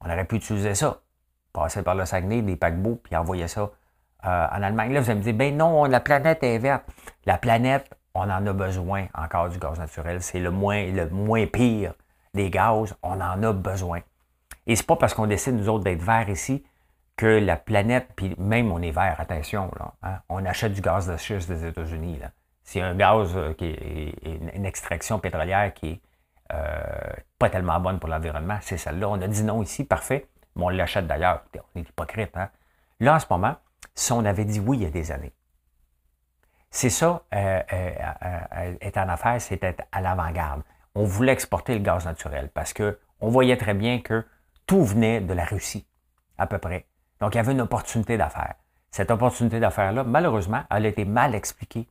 [0.00, 1.02] On aurait pu utiliser ça.
[1.52, 3.72] Passer par le Saguenay, des paquebots, puis envoyer ça
[4.24, 4.94] euh, en Allemagne.
[4.94, 6.84] Là, vous allez me dire, ben non, la planète est verte.
[7.26, 10.22] La planète, on en a besoin encore du gaz naturel.
[10.22, 11.92] C'est le moins, le moins pire
[12.34, 12.94] des gaz.
[13.02, 14.00] On en a besoin.
[14.66, 16.64] Et c'est pas parce qu'on décide, nous autres, d'être verts ici,
[17.16, 21.08] que la planète, puis même on est vert, attention, là, hein, on achète du gaz
[21.08, 22.20] de schiste des États-Unis.
[22.62, 24.14] C'est un gaz euh, qui est
[24.54, 26.00] une extraction pétrolière qui est
[26.52, 29.08] euh, pas tellement bonne pour l'environnement, c'est celle-là.
[29.08, 31.44] On a dit non ici, parfait, mais on l'achète d'ailleurs.
[31.74, 32.36] On est hypocrite.
[32.36, 32.50] Hein?
[33.00, 33.56] Là, en ce moment,
[33.94, 35.32] si on avait dit oui il y a des années,
[36.70, 40.62] c'est ça, euh, euh, être en affaires, c'est être à l'avant-garde.
[40.94, 44.24] On voulait exporter le gaz naturel parce qu'on voyait très bien que
[44.66, 45.86] tout venait de la Russie,
[46.38, 46.86] à peu près.
[47.20, 48.54] Donc, il y avait une opportunité d'affaires.
[48.90, 51.88] Cette opportunité d'affaires-là, malheureusement, elle a été mal expliquée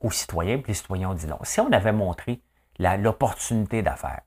[0.00, 1.38] aux citoyens, les citoyens ont dit non.
[1.42, 2.42] Si on avait montré
[2.78, 4.22] l'opportunité d'affaires.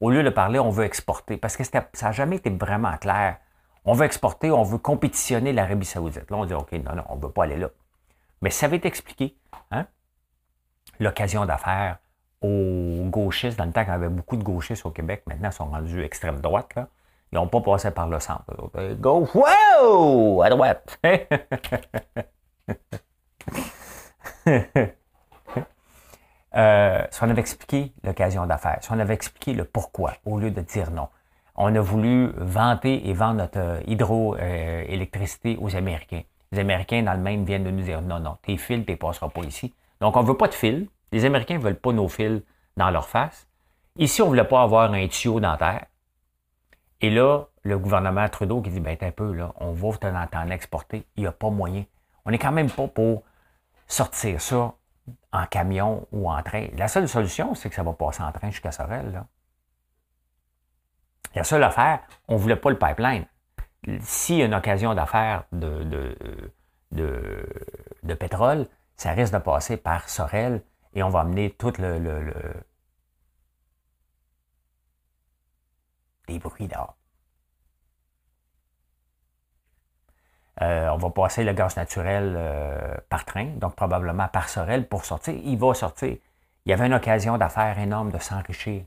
[0.00, 3.38] Au lieu de parler, on veut exporter, parce que ça n'a jamais été vraiment clair.
[3.84, 6.30] On veut exporter, on veut compétitionner l'Arabie saoudite.
[6.30, 7.70] Là, on dit, OK, non, non, on ne veut pas aller là.
[8.42, 9.36] Mais ça avait été expliqué,
[9.70, 9.86] hein?
[11.00, 11.98] l'occasion d'affaires
[12.42, 15.54] aux gauchistes, dans le temps qu'il y avait beaucoup de gauchistes au Québec, maintenant ils
[15.54, 16.88] sont rendus extrême droite, là.
[17.32, 18.44] ils n'ont pas passé par le centre.
[18.98, 20.98] Go, wow, à droite.
[26.54, 30.50] Euh, si on avait expliqué l'occasion d'affaires, si on avait expliqué le pourquoi, au lieu
[30.50, 31.08] de dire non,
[31.54, 36.22] on a voulu vanter et vendre notre euh, hydroélectricité aux Américains.
[36.52, 38.96] Les Américains, dans le même, viennent de nous dire non, non, tes fils, tu ne
[38.96, 39.74] passeras pas ici.
[40.00, 40.86] Donc, on ne veut pas de fils.
[41.12, 42.42] Les Américains ne veulent pas nos fils
[42.76, 43.48] dans leur face.
[43.96, 45.86] Ici, on ne voulait pas avoir un tuyau dans terre.
[47.00, 51.06] Et là, le gouvernement Trudeau qui dit, ben, un peu, là, on va t'en exporter.
[51.16, 51.84] Il n'y a pas moyen.
[52.24, 53.22] On n'est quand même pas pour
[53.86, 54.74] sortir ça
[55.32, 56.68] en camion ou en train.
[56.76, 59.24] La seule solution, c'est que ça va passer en train jusqu'à Sorel.
[61.34, 63.26] La seule affaire, on ne voulait pas le pipeline.
[64.00, 66.16] S'il y a une occasion d'affaire de,
[66.92, 68.66] de, pétrole,
[68.96, 70.62] ça risque de passer par Sorel
[70.96, 72.24] et on va amener tout le, le,
[76.26, 76.96] des bruits d'or.
[80.62, 85.04] Euh, on va passer le gaz naturel euh, par train, donc probablement par Sorel pour
[85.04, 85.34] sortir.
[85.34, 86.16] Il va sortir.
[86.64, 88.84] Il y avait une occasion d'affaires énorme de s'enrichir.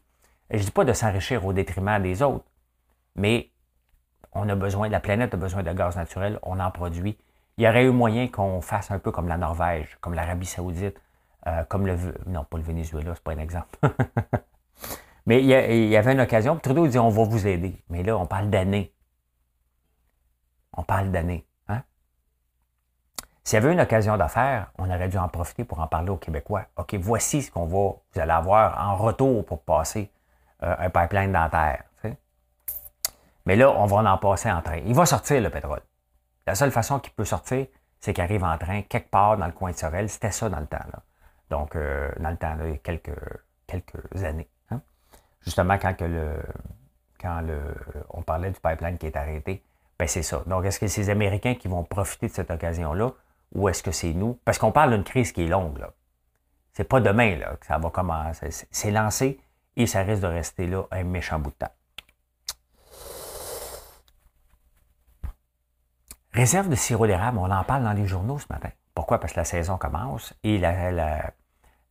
[0.50, 2.45] Je ne dis pas de s'enrichir au détriment des autres,
[3.15, 3.52] mais
[4.32, 7.19] on a besoin, la planète a besoin de gaz naturel, on en produit.
[7.58, 11.00] Il y aurait eu moyen qu'on fasse un peu comme la Norvège, comme l'Arabie Saoudite,
[11.47, 11.97] euh, comme le.
[12.28, 13.78] Non, pas le Venezuela, c'est pas un exemple.
[15.25, 16.58] Mais il y, avait une occasion.
[16.58, 17.84] Trudeau dit on va vous aider.
[17.89, 18.91] Mais là, on parle d'années.
[20.73, 21.45] On parle d'années.
[21.67, 21.84] Hein?
[23.43, 26.17] S'il y avait une occasion d'affaires, on aurait dû en profiter pour en parler aux
[26.17, 26.65] Québécois.
[26.78, 30.12] OK, voici ce qu'on va, vous allez avoir en retour pour passer
[30.63, 31.84] euh, un pipeline dans la terre.
[33.49, 34.78] Mais là, on va en passer en train.
[34.86, 35.82] Il va sortir le pétrole.
[36.45, 37.65] La seule façon qu'il peut sortir,
[37.99, 40.08] c'est qu'il arrive en train quelque part dans le coin de Sorel.
[40.08, 40.78] C'était ça dans le temps.
[40.78, 40.99] Là.
[41.50, 43.18] Donc, euh, dans le temps, il y a quelques,
[43.68, 44.50] quelques années.
[44.72, 44.82] Hein.
[45.42, 46.42] Justement, quand, que le,
[47.20, 47.62] quand le,
[48.10, 49.64] on parlait du pipeline qui est arrêté,
[49.98, 50.44] ben c'est ça.
[50.46, 53.12] Donc, est-ce que c'est les Américains qui vont profiter de cette occasion-là
[53.56, 54.40] ou est-ce que c'est nous?
[54.46, 55.80] Parce qu'on parle d'une crise qui est longue.
[55.80, 55.92] Là.
[56.74, 58.50] C'est pas demain là, que ça va commencer.
[58.72, 59.40] C'est lancé
[59.76, 61.74] et ça risque de rester là un méchant bout de temps.
[66.32, 68.70] Réserve de sirop d'érable, on en parle dans les journaux ce matin.
[68.94, 69.20] Pourquoi?
[69.20, 71.34] Parce que la saison commence et la,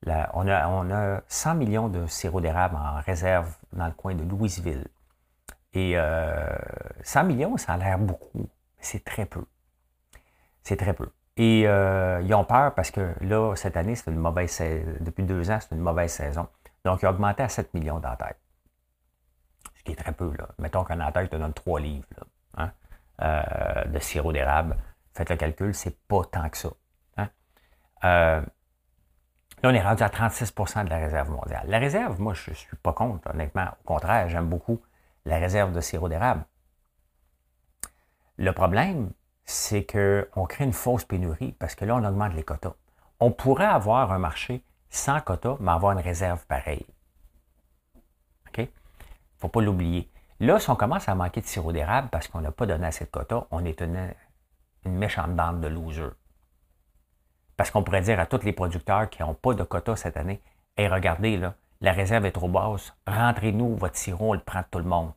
[0.07, 4.25] on, a, on, a, 100 millions de sirop d'érable en réserve dans le coin de
[4.25, 4.87] Louisville.
[5.75, 5.95] Et
[7.03, 8.47] 100 euh, millions, ça a l'air beaucoup, mais
[8.81, 9.45] c'est très peu.
[10.63, 11.11] C'est très peu.
[11.37, 14.93] Et euh, ils ont peur parce que là, cette année, c'est une mauvaise saison.
[15.01, 16.49] Depuis deux ans, c'est une mauvaise saison.
[16.85, 18.39] Donc, ils ont augmenté à 7 millions tête.
[19.77, 20.33] Ce qui est très peu.
[20.37, 20.49] Là.
[20.59, 22.07] Mettons qu'un en tête te donne 3 livres
[22.57, 22.73] hein,
[23.23, 24.77] euh, de sirop d'érable.
[25.15, 26.71] Faites le calcul, c'est pas tant que ça.
[27.17, 28.43] Hein.
[29.63, 31.65] Là, on est rendu à 36% de la réserve mondiale.
[31.67, 33.67] La réserve, moi, je ne suis pas contre, honnêtement.
[33.85, 34.81] Au contraire, j'aime beaucoup
[35.25, 36.45] la réserve de sirop d'érable.
[38.37, 39.11] Le problème,
[39.45, 42.75] c'est qu'on crée une fausse pénurie parce que là, on augmente les quotas.
[43.19, 46.87] On pourrait avoir un marché sans quotas, mais avoir une réserve pareille.
[48.49, 48.59] OK?
[48.59, 48.69] Il ne
[49.39, 50.11] faut pas l'oublier.
[50.41, 53.05] Là, si on commence à manquer de sirop d'érable parce qu'on n'a pas donné assez
[53.05, 54.15] de quotas, on est une,
[54.85, 56.13] méchante bande de losers.
[57.59, 60.41] Parce qu'on pourrait dire à tous les producteurs qui n'ont pas de quotas cette année,
[60.79, 64.67] Hé, regardez, là, la réserve est trop basse, rentrez-nous votre sirop, on le prend de
[64.71, 65.13] tout le monde.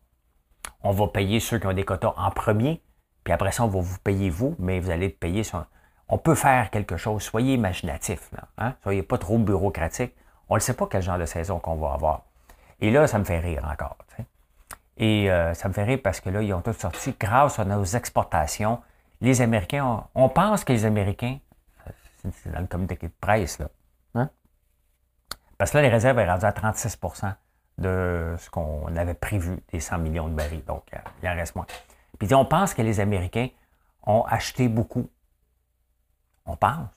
[0.83, 2.81] On va payer ceux qui ont des quotas en premier,
[3.23, 5.63] puis après ça, on va vous payer vous, mais vous allez payer sur...
[6.09, 7.21] On peut faire quelque chose.
[7.21, 8.31] Soyez imaginatif.
[8.57, 8.73] Hein?
[8.83, 10.13] Soyez pas trop bureaucratique.
[10.49, 12.23] On ne sait pas quel genre de saison qu'on va avoir.
[12.81, 13.95] Et là, ça me fait rire encore.
[14.97, 17.65] Et euh, ça me fait rire parce que là, ils ont tous sorti grâce à
[17.65, 18.81] nos exportations.
[19.21, 21.37] Les Américains, on, pense que les Américains,
[22.33, 23.69] c'est dans le communiqué de presse, là.
[24.15, 24.29] Hein?
[25.57, 27.35] Parce que là, les réserves sont rendues à 36%
[27.77, 30.63] de ce qu'on avait prévu, des 100 millions de barils.
[30.65, 31.65] Donc, euh, il en reste moins.
[32.19, 33.49] Puis on pense que les Américains
[34.03, 35.09] ont acheté beaucoup.
[36.45, 36.89] On pense.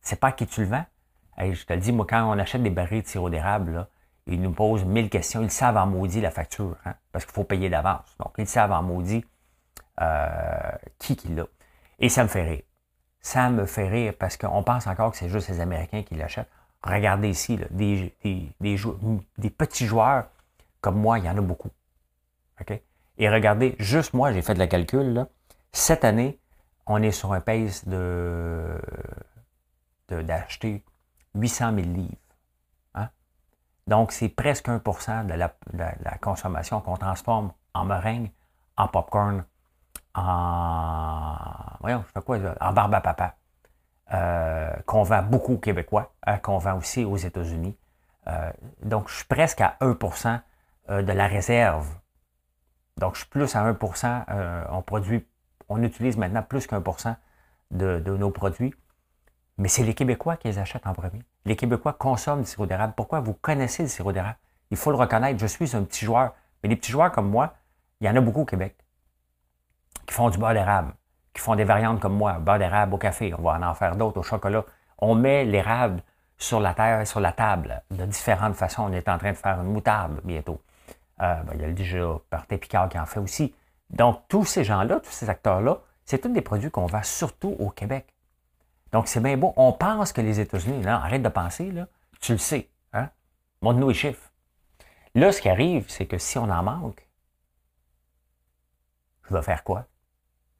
[0.00, 0.84] C'est pas à qui tu le vends.
[1.38, 3.86] je te le dis, moi, quand on achète des barils de sirop d'érable,
[4.26, 5.42] ils nous posent mille questions.
[5.42, 8.16] Ils savent en maudit la facture, hein, parce qu'il faut payer d'avance.
[8.18, 9.24] Donc, ils savent en maudit
[10.00, 11.46] euh, qui qui l'a.
[11.98, 12.62] Et ça me fait rire.
[13.24, 16.50] Ça me fait rire parce qu'on pense encore que c'est juste les Américains qui l'achètent.
[16.82, 20.26] Regardez ici, des, des, petits joueurs
[20.82, 21.70] comme moi, il y en a beaucoup.
[22.60, 22.78] OK?
[23.16, 25.26] Et regardez, juste moi, j'ai fait le calcul,
[25.72, 26.38] cette année,
[26.84, 28.78] on est sur un pace de
[30.10, 30.84] d'acheter
[31.34, 32.12] 800 000 livres.
[32.94, 33.08] Hein?
[33.86, 38.30] Donc, c'est presque 1% de la, la, consommation qu'on transforme en meringue,
[38.76, 39.46] en popcorn,
[40.14, 41.36] en.
[41.80, 43.36] Voyons, je quoi, En barbe à papa.
[44.12, 47.76] Euh, qu'on vend beaucoup aux Québécois, hein, qu'on vend aussi aux États-Unis.
[48.26, 48.50] Euh,
[48.82, 50.40] donc, je suis presque à 1%
[50.90, 51.88] euh, de la réserve
[52.96, 53.76] donc, je suis plus à 1
[54.30, 55.26] euh, on produit,
[55.68, 56.82] on utilise maintenant plus qu'un
[57.70, 58.74] de, de nos produits.
[59.58, 61.22] Mais c'est les Québécois qui les achètent en premier.
[61.44, 62.94] Les Québécois consomment du sirop d'érable.
[62.96, 64.38] Pourquoi vous connaissez le sirop d'érable?
[64.70, 65.38] Il faut le reconnaître.
[65.38, 66.34] Je suis un petit joueur.
[66.62, 67.54] Mais les petits joueurs comme moi,
[68.00, 68.76] il y en a beaucoup au Québec
[70.06, 70.92] qui font du beurre d'érable,
[71.32, 73.34] qui font des variantes comme moi, beurre d'érable au café.
[73.38, 74.64] On va en faire d'autres au chocolat.
[74.98, 76.02] On met l'érable
[76.38, 78.84] sur la terre, sur la table de différentes façons.
[78.84, 80.60] On est en train de faire une moutarde bientôt.
[81.22, 81.98] Euh, ben, il y a le déjà
[82.30, 83.54] Martin Picard qui en fait aussi.
[83.90, 87.70] Donc, tous ces gens-là, tous ces acteurs-là, c'est tous des produits qu'on vend surtout au
[87.70, 88.06] Québec.
[88.92, 89.52] Donc, c'est bien beau.
[89.56, 91.86] On pense que les États-Unis, là, arrête de penser, là,
[92.20, 92.68] tu le sais.
[92.92, 93.08] Hein?
[93.62, 94.30] Montre-nous les chiffres.
[95.14, 97.03] Là, ce qui arrive, c'est que si on en manque,
[99.28, 99.86] je vais faire quoi?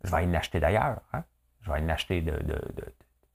[0.03, 1.00] Je vais aller l'acheter d'ailleurs.
[1.12, 1.24] Hein?
[1.62, 2.38] Je vais aller l'acheter de,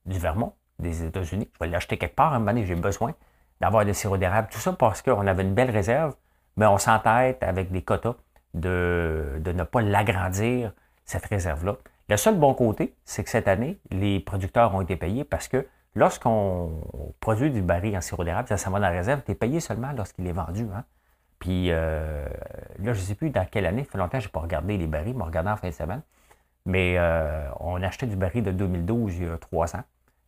[0.06, 1.50] du Vermont, des États-Unis.
[1.54, 2.32] Je vais l'acheter quelque part.
[2.32, 3.14] À un moment donné, j'ai besoin
[3.60, 4.48] d'avoir des sirop d'érable.
[4.50, 6.14] Tout ça parce qu'on avait une belle réserve
[6.56, 8.16] mais on s'entête avec des quotas
[8.54, 10.72] de, ne pas l'agrandir,
[11.04, 11.76] cette réserve-là.
[12.08, 15.66] Le seul bon côté, c'est que cette année, les producteurs ont été payés parce que
[15.94, 16.82] lorsqu'on
[17.20, 19.60] produit du baril en sirop d'érable, ça s'en va dans la réserve, tu es payé
[19.60, 20.66] seulement lorsqu'il est vendu.
[20.74, 20.84] Hein?
[21.40, 22.28] Puis là,
[22.78, 24.76] je ne sais plus dans quelle année, ça fait longtemps que je n'ai pas regardé
[24.78, 26.02] les barils, mais regardé en fin de semaine.
[26.66, 26.98] Mais
[27.60, 29.82] on achetait du baril de 2012 il y a trois ans.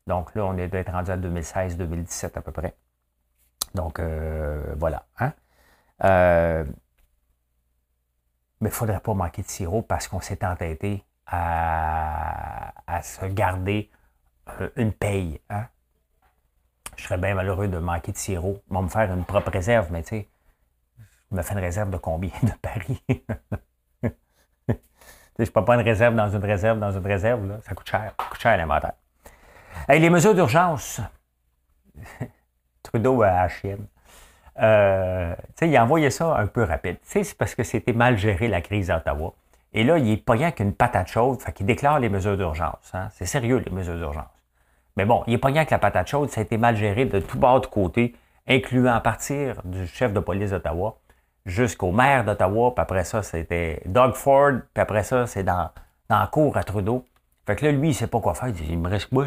[0.06, 2.74] Donc là, on est être rendu à 2016-2017 à peu près.
[3.74, 4.00] Donc
[4.76, 5.04] voilà.
[5.20, 5.32] Hein?
[8.62, 12.72] mais il ne faudrait pas manquer de sirop parce qu'on s'est entêté à,
[13.02, 13.90] se garder
[14.60, 15.40] euh, une paye.
[15.50, 15.66] Hein?
[16.96, 18.62] Je serais bien malheureux de manquer de sirop.
[18.70, 20.28] Ils vont me faire une propre réserve, mais tu sais,
[21.32, 23.02] je me fais une réserve de combien de paris?
[24.68, 24.72] je
[25.38, 27.48] ne peux pas une réserve dans une réserve dans une réserve.
[27.48, 27.56] Là.
[27.62, 28.12] Ça coûte cher.
[28.18, 28.92] Ça coûte cher l'inventaire.
[29.88, 31.00] Hey, les mesures d'urgence.
[32.82, 33.86] Trudeau à la chienne.
[34.60, 36.98] Euh, il a envoyé ça un peu rapide.
[37.02, 39.32] C'est parce que c'était mal géré la crise d'Ottawa.
[39.72, 42.90] Et là, il n'est pas rien qu'une patate chaude, fait qu'il déclare les mesures d'urgence.
[42.92, 43.08] Hein.
[43.12, 44.26] C'est sérieux, les mesures d'urgence.
[44.98, 47.06] Mais bon, il n'est pas rien que la patate chaude, ça a été mal géré
[47.06, 48.14] de tout bas de côté,
[48.46, 50.98] incluant à partir du chef de police d'Ottawa
[51.46, 55.70] jusqu'au maire d'Ottawa, puis après ça, c'était Doug Ford, puis après ça, c'est dans,
[56.08, 57.04] dans la cour à Trudeau.
[57.46, 58.48] Fait que là, lui, il sait pas quoi faire.
[58.48, 59.26] Il dit, il me reste quoi?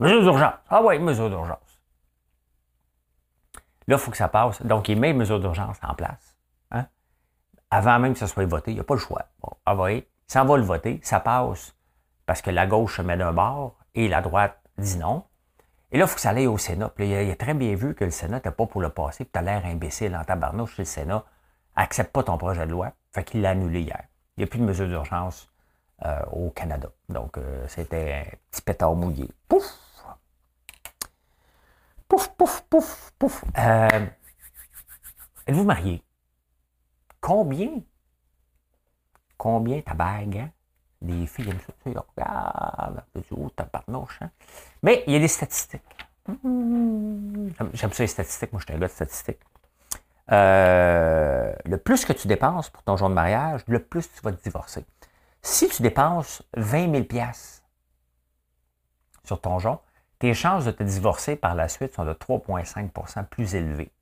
[0.00, 0.54] Mesures d'urgence.
[0.68, 1.58] Ah oui, mesures d'urgence.
[3.86, 4.60] Là, il faut que ça passe.
[4.62, 6.38] Donc, il met les mesures d'urgence en place
[7.70, 9.26] avant même que ce soit voté, il n'y a pas le choix.
[9.42, 11.74] Bon, ah voyez, ça va le voter, ça passe
[12.26, 15.24] parce que la gauche se met d'un bord et la droite dit non.
[15.90, 16.90] Et là, il faut que ça aille au Sénat.
[16.90, 19.32] Puis il, a, très bien vu que le Sénat n'était pas pour le passer, puis
[19.32, 21.24] tu as l'air imbécile en tabarnouche chez le Sénat.
[21.76, 22.92] Accepte pas ton projet de loi.
[23.12, 24.04] Fait qu'il l'a annulé hier.
[24.36, 25.50] Il n'y a plus de mesure d'urgence
[26.04, 26.90] euh, au Canada.
[27.08, 29.30] Donc, euh, c'était un petit pétard mouillé.
[29.48, 29.64] Pouf!
[32.08, 33.44] Pouf, pouf, pouf, pouf.
[33.58, 34.06] Euh,
[35.46, 36.02] êtes-vous marié?
[37.20, 37.82] Combien?
[39.36, 40.50] Combien ta bague, hein?
[41.00, 44.30] Les filles aiment ça, tu regardent, oh, tabarnouche, hein?
[44.82, 45.82] Mais il y a des statistiques.
[47.72, 49.40] J'aime ça les statistiques, moi je suis un gars de statistiques.
[50.30, 54.32] Euh, le plus que tu dépenses pour ton jour de mariage, le plus tu vas
[54.32, 54.84] te divorcer.
[55.40, 57.30] Si tu dépenses 20 000
[59.24, 59.82] sur ton jour,
[60.18, 63.92] tes chances de te divorcer par la suite sont de 3,5% plus élevées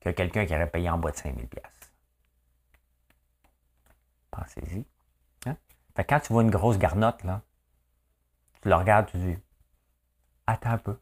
[0.00, 1.46] que quelqu'un qui aurait payé en bas de 5 000
[4.30, 4.84] Pensez-y.
[5.96, 6.04] Hein?
[6.08, 7.42] quand tu vois une grosse garnotte, là,
[8.62, 9.38] tu le regardes, tu dis
[10.46, 10.98] Attends un peu.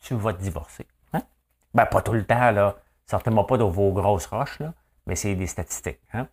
[0.00, 0.86] Tu vas te divorcer.
[1.12, 1.22] Hein?
[1.74, 2.76] Ben, pas tout le temps, là.
[3.06, 4.74] Certainement pas dans vos grosses roches, là,
[5.06, 6.00] mais c'est des statistiques.
[6.12, 6.28] Hein?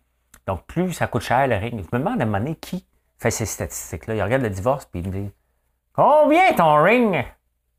[0.46, 1.80] Donc, plus ça coûte cher le ring.
[1.80, 2.84] Je me demande à un moment donné qui
[3.20, 4.14] fait ces statistiques-là?
[4.14, 5.30] Il regarde le divorce puis il me dit
[5.92, 7.24] Combien ton ring?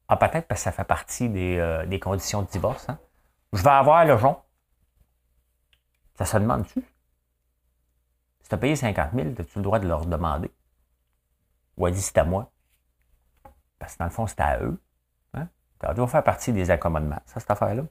[0.08, 2.88] Ah, peut-être parce que ça fait partie des, euh, conditions de divorce.
[2.90, 3.00] Hein?
[3.54, 4.44] Je vais avoir le jonc.
[6.16, 6.84] Ça se demande-tu?
[8.52, 10.52] Tu payé 50 000, as-tu le droit de leur demander?
[11.78, 12.52] Ou elle dit c'est à moi?
[13.80, 14.80] Parce que dans le fond, c'est à eux.
[15.34, 15.48] Hein?
[15.80, 17.84] Ça doit faire partie des accommodements, ça, cette affaire-là.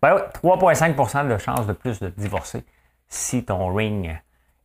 [0.00, 2.64] Ben oui, 3,5% de chance de plus de divorcer
[3.08, 4.16] si ton ring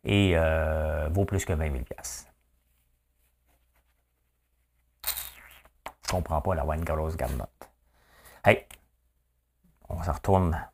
[0.06, 1.84] euh, vaut plus que 20 000
[6.02, 7.70] Je comprends pas la One Grosse Garnotte.
[8.44, 8.66] Hey,
[9.88, 10.64] on se retourne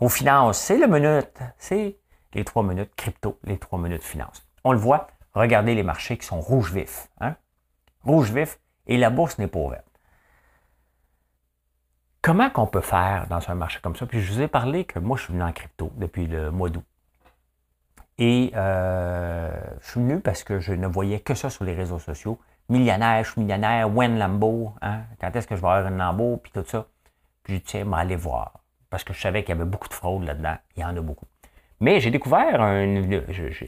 [0.00, 0.58] aux finances.
[0.58, 1.38] C'est le minute.
[1.56, 1.98] C'est
[2.34, 4.46] les trois minutes crypto, les trois minutes finance.
[4.64, 7.08] On le voit, regardez les marchés qui sont rouge vif.
[7.20, 7.36] Hein?
[8.04, 9.84] Rouge vif et la bourse n'est pas ouverte.
[12.20, 14.04] Comment qu'on peut faire dans un marché comme ça?
[14.06, 16.68] Puis je vous ai parlé que moi, je suis venu en crypto depuis le mois
[16.68, 16.84] d'août.
[18.18, 22.00] Et euh, je suis venu parce que je ne voyais que ça sur les réseaux
[22.00, 22.38] sociaux.
[22.68, 25.02] Millionnaire, je suis millionnaire, Wen Lambo, hein?
[25.20, 26.86] quand est-ce que je vais avoir un Lambo, puis tout ça.
[27.44, 28.52] Puis je tiens, aller voir.
[28.90, 30.56] Parce que je savais qu'il y avait beaucoup de fraude là-dedans.
[30.76, 31.26] Il y en a beaucoup.
[31.80, 33.02] Mais j'ai découvert un.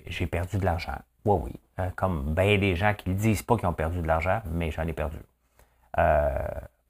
[0.06, 0.98] J'ai perdu de l'argent.
[1.24, 1.52] Oui, oui.
[1.78, 4.70] Euh, comme bien des gens qui ne disent pas qu'ils ont perdu de l'argent, mais
[4.70, 5.18] j'en ai perdu.
[5.98, 6.28] Euh,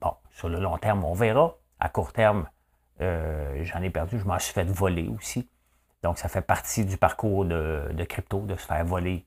[0.01, 1.57] bon, sur le long terme, on verra.
[1.79, 2.47] À court terme,
[3.01, 4.19] euh, j'en ai perdu.
[4.19, 5.49] Je m'en suis fait voler aussi.
[6.03, 9.27] Donc, ça fait partie du parcours de, crypto, de se faire voler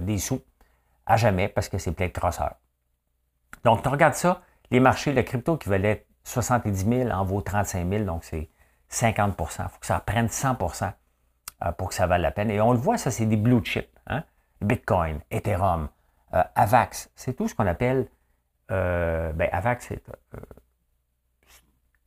[0.00, 0.40] des sous
[1.06, 2.54] à jamais parce que c'est plein de crosseurs.
[3.64, 7.88] Donc, tu regardes ça, les marchés, de crypto qui valait 70 000 en vaut 35
[7.88, 8.48] 000, donc c'est
[8.90, 10.86] 50% Il faut que ça prenne 100 euh,
[11.78, 12.50] pour que ça vaille la peine.
[12.50, 13.88] Et on le voit, ça, c'est des blue chips.
[14.06, 14.22] Hein?
[14.60, 15.88] Bitcoin, Ethereum,
[16.34, 18.08] euh, AVAX, c'est tout ce qu'on appelle.
[18.70, 20.02] Euh, ben, AVAX, c'est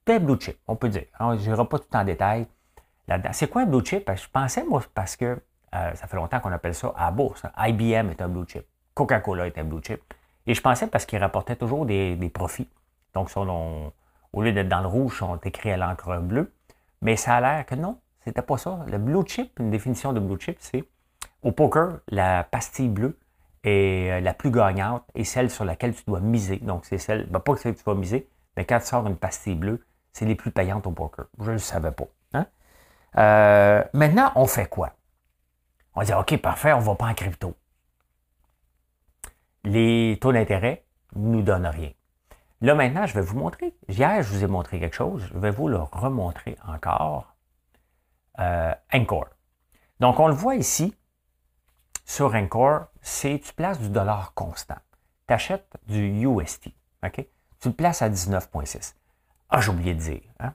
[0.05, 1.05] des blue chip, on peut dire.
[1.19, 2.47] Je n'irai pas tout en détail
[3.07, 3.29] là-dedans.
[3.33, 4.09] C'est quoi un blue chip?
[4.13, 5.39] Je pensais, moi, parce que
[5.71, 7.43] ça fait longtemps qu'on appelle ça à la bourse.
[7.57, 8.65] IBM est un blue chip.
[8.93, 10.01] Coca-Cola est un blue chip.
[10.47, 12.69] Et je pensais parce qu'ils rapportaient toujours des, profits.
[13.13, 16.51] Donc, au lieu d'être dans le rouge, sont écrits à l'encre bleue.
[17.01, 17.99] Mais ça a l'air que non.
[18.28, 18.84] C'était pas ça.
[18.88, 20.84] Le blue chip, une définition de blue chip, c'est
[21.43, 23.17] au poker, la pastille bleue
[23.63, 26.57] est euh, la plus gagnante et celle sur laquelle tu dois miser.
[26.57, 29.55] Donc, c'est celle, ben, pas que tu vas miser, mais quand tu sors une pastille
[29.55, 31.28] bleue, c'est les plus payantes au poker.
[31.39, 32.03] Je ne le savais pas.
[33.17, 34.91] Euh, maintenant, on fait quoi?
[35.95, 37.55] On dit, OK, parfait, on ne va pas en crypto.
[39.63, 40.84] Les taux d'intérêt
[41.15, 41.91] ne nous donnent rien.
[42.59, 43.73] Là, maintenant, je vais vous montrer.
[43.88, 45.25] Hier, je vous ai montré quelque chose.
[45.34, 47.36] Je vais vous le remontrer encore.
[48.39, 49.29] Euh, Encore.
[49.99, 50.95] Donc, on le voit ici
[52.05, 54.77] sur Encore, c'est tu places du dollar constant.
[55.27, 56.69] Tu achètes du UST.
[57.03, 57.25] OK?
[57.59, 58.95] Tu le places à 19,6.
[59.49, 60.21] Ah, j'ai oublié de dire.
[60.39, 60.53] Hein?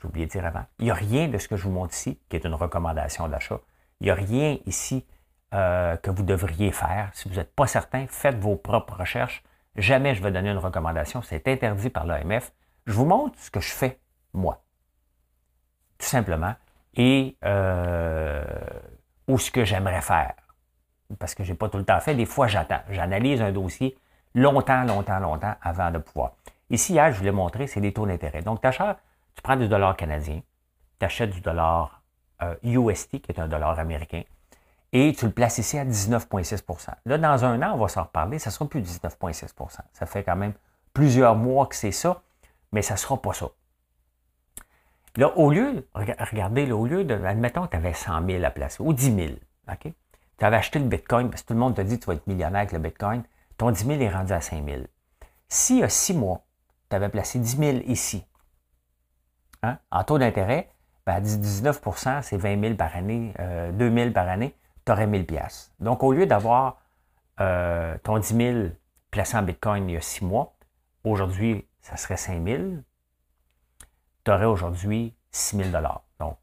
[0.00, 0.64] J'ai oublié de dire avant.
[0.78, 3.28] Il n'y a rien de ce que je vous montre ici qui est une recommandation
[3.28, 3.60] d'achat.
[4.00, 5.06] Il n'y a rien ici
[5.54, 7.10] euh, que vous devriez faire.
[7.14, 9.42] Si vous n'êtes pas certain, faites vos propres recherches.
[9.76, 11.22] Jamais je vais donner une recommandation.
[11.22, 12.52] C'est interdit par l'AMF.
[12.86, 14.00] Je vous montre ce que je fais,
[14.32, 14.62] moi.
[15.98, 16.54] Tout simplement.
[16.94, 18.44] Et euh,
[19.28, 20.34] ou ce que j'aimerais faire.
[21.18, 22.14] Parce que je n'ai pas tout le temps fait.
[22.14, 22.80] Des fois, j'attends.
[22.90, 23.96] J'analyse un dossier
[24.34, 26.32] longtemps, longtemps, longtemps avant de pouvoir.
[26.70, 28.42] Ici, hier, je vous l'ai montré, c'est les taux d'intérêt.
[28.42, 30.40] Donc, tu tu prends du dollar canadien,
[30.98, 32.02] tu achètes du dollar
[32.62, 34.22] UST, euh, qui est un dollar américain,
[34.92, 38.38] et tu le places ici à 19,6% Là, dans un an, on va s'en reparler,
[38.38, 40.52] ça ne sera plus 19,6% Ça fait quand même
[40.92, 42.22] plusieurs mois que c'est ça,
[42.70, 43.46] mais ça ne sera pas ça.
[45.16, 48.92] Là, au lieu, regardez, au lieu de, admettons tu avais 100 000 à placer, ou
[48.92, 49.28] 10 000,
[49.70, 49.92] OK?
[50.38, 52.14] Tu avais acheté le Bitcoin, parce que tout le monde te dit que tu vas
[52.14, 53.22] être millionnaire avec le Bitcoin,
[53.56, 54.82] ton 10 000 est rendu à 5 000.
[55.48, 56.44] Si y a 6 mois,
[56.90, 58.24] tu avais placé 10 000 ici,
[59.62, 60.70] hein, en taux d'intérêt,
[61.06, 65.26] ben, 19% c'est 20 000 par année, euh, 2 000 par année, tu aurais 1000
[65.26, 65.72] pièces.
[65.78, 66.82] Donc, au lieu d'avoir
[67.40, 68.58] euh, ton 10 000
[69.12, 70.56] placé en Bitcoin il y a 6 mois,
[71.04, 72.62] aujourd'hui, ça serait 5 000,
[74.24, 75.70] tu aurais aujourd'hui 6 000
[76.18, 76.38] Donc,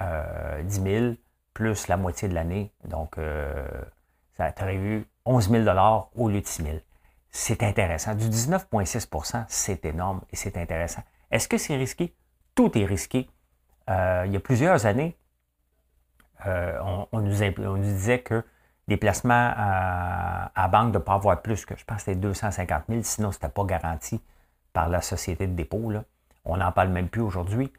[0.00, 1.14] euh, 10 000
[1.54, 2.72] plus la moitié de l'année.
[2.84, 3.66] Donc, euh,
[4.36, 5.78] ça aurait eu 11 000
[6.16, 6.76] au lieu de 6 000.
[7.30, 8.14] C'est intéressant.
[8.14, 11.02] Du 19,6% c'est énorme et c'est intéressant.
[11.30, 12.14] Est-ce que c'est risqué?
[12.54, 13.30] Tout est risqué.
[13.88, 15.16] Euh, il y a plusieurs années,
[16.46, 18.44] euh, on, nous, disait que
[18.88, 23.02] les placements à, banque de ne pas avoir plus que, je pense, c'était 250 000,
[23.02, 24.20] sinon ce n'était pas garanti
[24.72, 25.92] par la société de dépôt.
[26.44, 27.72] On n'en parle même plus aujourd'hui,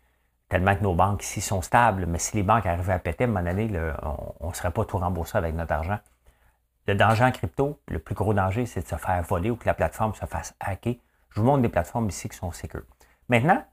[0.49, 2.05] tellement que nos banques ici sont stables.
[2.05, 3.71] Mais si les banques arrivaient à péter, à un moment donné,
[4.39, 5.99] on ne serait pas tout remboursé avec notre argent.
[6.87, 9.65] Le danger en crypto, le plus gros danger, c'est de se faire voler ou que
[9.65, 10.95] la plateforme se fasse hacker.
[11.29, 12.83] Je vous montre des plateformes ici qui sont sécures.
[13.29, 13.63] Maintenant,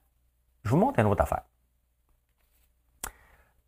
[0.65, 1.43] je vous montre une autre affaire.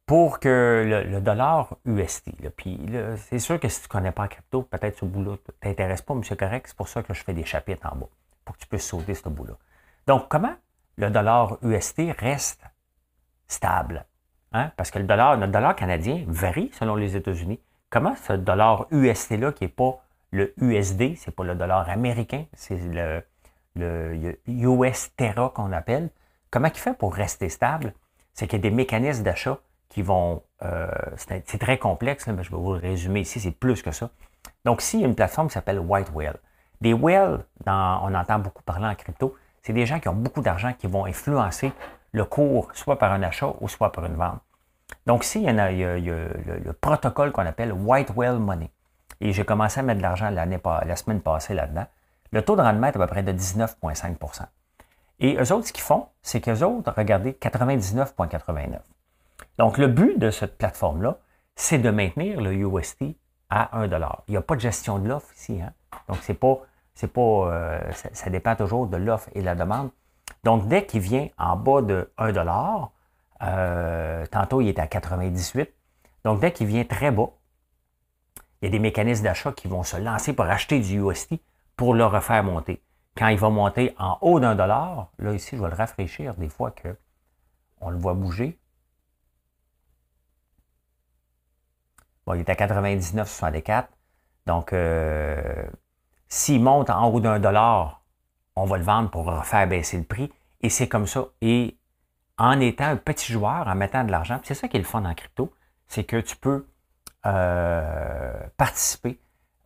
[0.06, 2.80] Pour que le, dollar UST, puis
[3.16, 6.02] c'est sûr que si tu ne connais pas en crypto, peut-être ce bout-là ne t'intéresse
[6.02, 8.08] pas, mais c'est correct, c'est pour ça que je fais des chapitres en bas,
[8.44, 9.54] pour que tu puisses sauter ce bout-là.
[10.06, 10.54] Donc, comment
[11.00, 12.62] le dollar UST reste
[13.48, 14.04] stable?
[14.52, 14.70] Hein?
[14.76, 17.60] Parce que notre dollar canadien varie selon les États-Unis.
[17.88, 22.78] Comment ce dollar UST-là, qui n'est pas le USD, c'est pas le dollar américain, c'est
[22.78, 23.22] le,
[23.74, 26.10] le US Terra qu'on appelle,
[26.50, 27.94] comment il fait pour rester stable?
[28.32, 30.42] C'est qu'il y a des mécanismes d'achat qui vont...
[30.62, 34.10] Euh, c'est très complexe, mais je vais vous le résumer ici, c'est plus que ça.
[34.64, 36.38] Donc, s'il y a une plateforme qui s'appelle White Whale,
[36.80, 40.72] des whales, on entend beaucoup parler en crypto, c'est des gens qui ont beaucoup d'argent
[40.78, 41.72] qui vont influencer
[42.12, 44.40] le cours, soit par un achat ou soit par une vente.
[45.06, 48.70] Donc, ici, il y, a, le, protocole qu'on appelle White Whale Money.
[49.20, 51.86] Et j'ai commencé à mettre de l'argent la semaine passée là-dedans.
[52.32, 54.42] Le taux de rendement est à peu près de 19,5%
[55.18, 58.78] Et eux autres, ce qu'ils font, c'est qu'eux autres, regardez, 99,89
[59.58, 61.18] Donc, le but de cette plateforme-là,
[61.56, 63.16] c'est de maintenir le UST
[63.50, 63.86] à 1
[64.28, 65.60] Il n'y a pas de gestion de l'offre ici.
[65.60, 65.72] Hein?
[66.08, 66.60] Donc, c'est pas,
[67.00, 69.90] c'est pas, euh, ça, dépend toujours de l'offre et de la demande.
[70.44, 72.90] Donc, dès qu'il vient en bas de 1
[73.42, 75.72] euh, tantôt, il est à 98.
[76.24, 77.30] Donc, dès qu'il vient très bas,
[78.60, 81.36] il y a des mécanismes d'achat qui vont se lancer pour acheter du UST
[81.74, 82.82] pour le refaire monter.
[83.16, 86.50] Quand il va monter en haut d'un dollar, là ici, je vais le rafraîchir des
[86.50, 86.94] fois que
[87.80, 88.58] on le voit bouger.
[92.26, 93.86] Bon, il est à 99,64.
[94.44, 95.64] Donc, euh,
[96.30, 98.02] s'il monte en haut d'un dollar,
[98.56, 100.32] on va le vendre pour refaire baisser le prix.
[100.62, 101.26] Et c'est comme ça.
[101.42, 101.76] Et
[102.38, 104.40] en étant un petit joueur, en mettant de l'argent.
[104.44, 105.52] C'est ça qui est le fun en crypto,
[105.88, 106.66] c'est que tu peux
[107.26, 109.20] euh, participer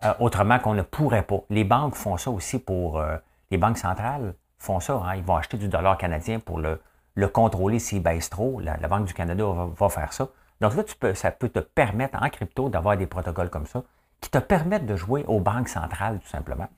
[0.04, 1.40] euh, autrement qu'on ne pourrait pas.
[1.50, 2.98] Les banques font ça aussi pour...
[2.98, 3.16] Euh,
[3.50, 4.94] les banques centrales font ça.
[4.94, 5.16] Hein.
[5.16, 6.80] Ils vont acheter du dollar canadien pour le,
[7.14, 8.58] le contrôler s'il baisse trop.
[8.60, 9.44] La, Banque du Canada
[9.76, 10.28] va, faire ça.
[10.60, 13.84] Donc là, ça peut te permettre en crypto d'avoir des protocoles comme ça
[14.24, 16.68] qui te permettent de jouer aux banques centrales, tout simplement.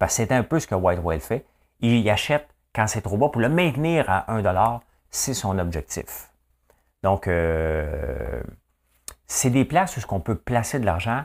[0.00, 1.46] Parce que c'est un peu ce que White fait.
[1.78, 6.32] Il achète quand c'est trop bas pour le maintenir à 1 c'est son objectif.
[7.04, 8.42] Donc, euh,
[9.28, 11.24] c'est des places où on peut placer de l'argent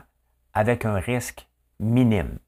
[0.54, 1.48] avec un risque
[1.80, 2.38] minime.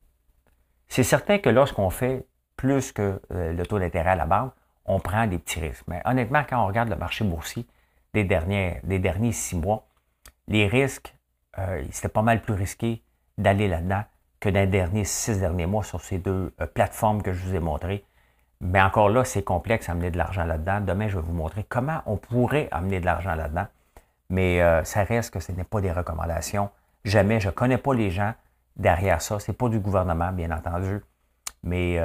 [0.86, 4.52] C'est certain que lorsqu'on fait plus que euh, le taux d'intérêt à la banque,
[4.84, 5.84] on prend des petits risques.
[5.88, 7.66] Mais honnêtement, quand on regarde le marché boursier,
[8.12, 9.88] des, derniers, des derniers six mois.
[10.46, 11.16] Les risques,
[11.58, 13.02] euh, c'était pas mal plus risqué
[13.38, 14.02] d'aller là-dedans
[14.40, 17.54] que dans les derniers six derniers mois sur ces deux euh, plateformes que je vous
[17.54, 18.04] ai montrées.
[18.60, 20.80] Mais encore là, c'est complexe amener de l'argent là-dedans.
[20.80, 23.66] Demain, je vais vous montrer comment on pourrait amener de l'argent là-dedans.
[24.30, 26.70] Mais euh, ça reste que ce n'est pas des recommandations.
[27.04, 28.34] Jamais, je ne connais pas les gens
[28.76, 29.38] derrière ça.
[29.38, 31.00] Ce n'est pas du gouvernement, bien entendu.
[31.62, 31.98] Mais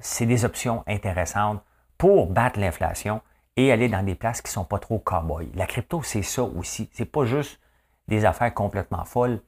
[0.00, 1.60] c'est des options intéressantes
[1.98, 3.20] pour battre l'inflation
[3.56, 6.42] et aller dans des places qui ne sont pas trop cow La crypto, c'est ça
[6.42, 6.88] aussi.
[6.92, 7.60] C'est pas juste
[8.08, 9.40] des affaires complètement folles.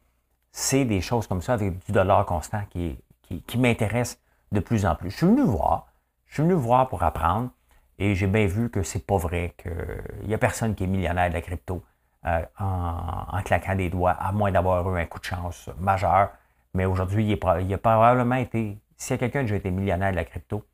[0.56, 2.96] C'est des choses comme ça avec du dollar constant qui,
[3.44, 4.20] qui, m'intéresse
[4.52, 5.10] de plus en plus.
[5.10, 5.88] Je suis venu voir.
[6.26, 7.50] Je suis venu voir pour apprendre.
[7.98, 11.28] Et j'ai bien vu que c'est pas vrai, qu'il n'y a personne qui est millionnaire
[11.28, 11.82] de la crypto
[12.26, 16.30] euh, en, claquant des doigts, à moins d'avoir eu un coup de chance majeur.
[16.72, 20.12] Mais aujourd'hui, il, il, a probablement été, s'il y a quelqu'un qui a été millionnaire
[20.12, 20.64] de la crypto,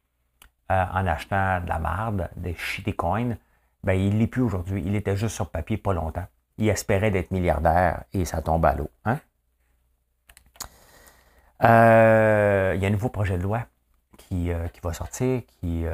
[0.70, 3.38] euh, en achetant de la marde, des shitcoins,
[3.82, 4.82] ben, il l'est plus aujourd'hui.
[4.84, 6.26] Il était juste sur papier pas longtemps.
[6.58, 8.90] Il espérait d'être milliardaire et ça tombe à l'eau.
[9.06, 9.18] Hein?
[11.62, 13.66] Euh, il y a un nouveau projet de loi
[14.16, 15.84] qui, euh, va sortir, qui,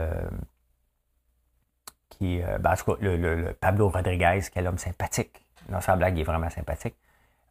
[2.10, 5.44] qui ben, en tout cas, le, Pablo Rodriguez, quel homme sympathique.
[5.68, 6.94] Non, sa blague est vraiment sympathique.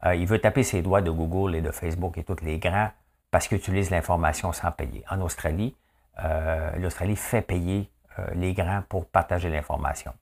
[0.06, 2.92] il veut taper ses doigts de Google et de Facebook et tous les grands
[3.36, 5.04] parce qu'ils utilisent l'information sans payer.
[5.10, 5.76] En Australie,
[6.24, 10.14] euh, l'Australie fait payer euh, les grands pour partager l'information.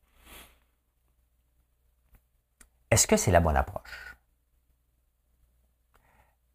[2.90, 4.13] Est-ce que c'est la bonne approche?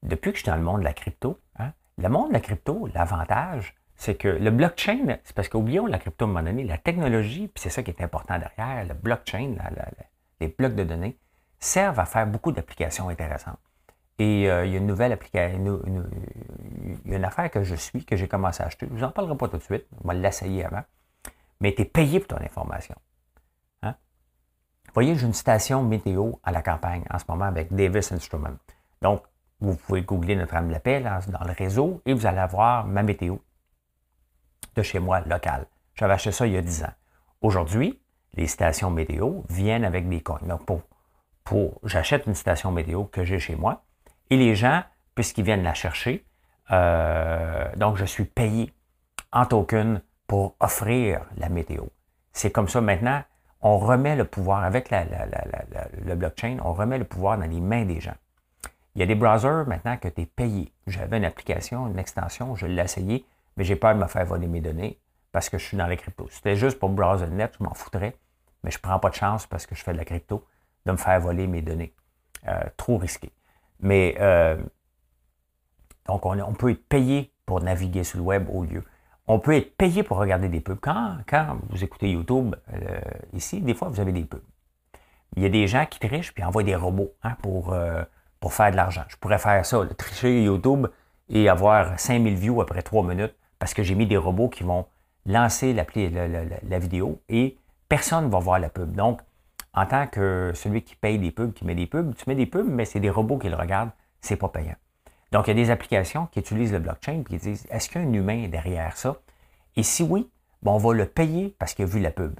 [0.02, 2.40] Depuis que je suis dans le monde de la crypto, hein, le monde de la
[2.40, 6.64] crypto, l'avantage, c'est que le blockchain, c'est parce qu'oublions la crypto à un moment donné,
[6.64, 9.56] la technologie, puis c'est ça qui est important derrière, le blockchain,
[10.40, 11.18] les blocs de données,
[11.58, 13.58] servent à faire beaucoup d'applications intéressantes.
[14.20, 17.74] Et euh, il y a une nouvelle application, il y a une affaire que je
[17.74, 18.86] suis, que j'ai commencé à acheter.
[18.88, 20.82] Je vous en parlerai pas tout de suite, on va l'essayer avant.
[21.60, 22.94] Mais tu es payé pour ton information.
[23.82, 23.94] Hein?
[24.86, 28.58] Vous voyez, j'ai une station météo à la campagne en ce moment avec Davis Instruments.
[29.02, 29.22] Donc,
[29.60, 33.36] vous pouvez googler notre âme l'appel dans le réseau et vous allez avoir ma météo
[34.76, 35.66] de chez moi locale.
[35.94, 36.92] J'avais acheté ça il y a 10 ans.
[37.40, 38.00] Aujourd'hui,
[38.34, 40.40] les stations météo viennent avec des coins.
[40.42, 40.82] Donc, pour,
[41.44, 43.84] pour j'achète une station météo que j'ai chez moi
[44.30, 44.82] et les gens,
[45.14, 46.24] puisqu'ils viennent la chercher,
[46.70, 48.72] euh, donc je suis payé
[49.32, 51.84] en token pour offrir la météo.
[52.32, 53.22] C'est comme ça maintenant,
[53.60, 58.00] on remet le pouvoir avec le blockchain, on remet le pouvoir dans les mains des
[58.00, 58.14] gens.
[58.98, 60.72] Il y a des browsers maintenant que tu es payé.
[60.88, 63.24] J'avais une application, une extension, je l'ai essayé,
[63.56, 64.98] mais j'ai peur de me faire voler mes données
[65.30, 66.26] parce que je suis dans les cryptos.
[66.32, 68.16] C'était juste pour browser le net, je m'en foutrais,
[68.64, 70.44] mais je ne prends pas de chance parce que je fais de la crypto
[70.84, 71.94] de me faire voler mes données.
[72.48, 73.30] Euh, trop risqué.
[73.78, 74.60] Mais euh,
[76.06, 78.82] donc, on, peut être payé pour naviguer sur le web au lieu.
[79.28, 80.80] On peut être payé pour regarder des pubs.
[80.80, 82.98] Quand, quand vous écoutez YouTube, euh,
[83.32, 84.42] ici, des fois, vous avez des pubs.
[85.36, 87.76] Il y a des gens qui trichent puis envoient des robots hein, pour,
[88.40, 89.04] pour faire de l'argent.
[89.08, 90.86] Je pourrais faire ça, tricher YouTube
[91.28, 94.86] et avoir 5000 views après 3 minutes parce que j'ai mis des robots qui vont
[95.26, 97.58] lancer la, vidéo et
[97.88, 98.94] personne ne va voir la pub.
[98.94, 99.20] Donc,
[99.74, 102.46] en tant que celui qui paye des pubs, qui met des pubs, tu mets des
[102.46, 104.76] pubs, mais c'est des robots qui le regardent, c'est pas payant.
[105.32, 108.00] Donc, il y a des applications qui utilisent le blockchain et qui disent est-ce qu'il
[108.00, 109.16] y a un humain derrière ça?
[109.76, 110.30] Et si oui,
[110.64, 112.38] on va le payer parce qu'il a vu la pub.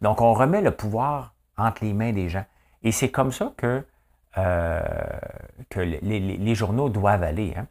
[0.00, 2.44] Donc, on remet le pouvoir entre les mains des gens.
[2.82, 3.84] Et c'est comme ça que,
[4.34, 7.54] que les, journaux doivent aller.
[7.56, 7.66] Hein.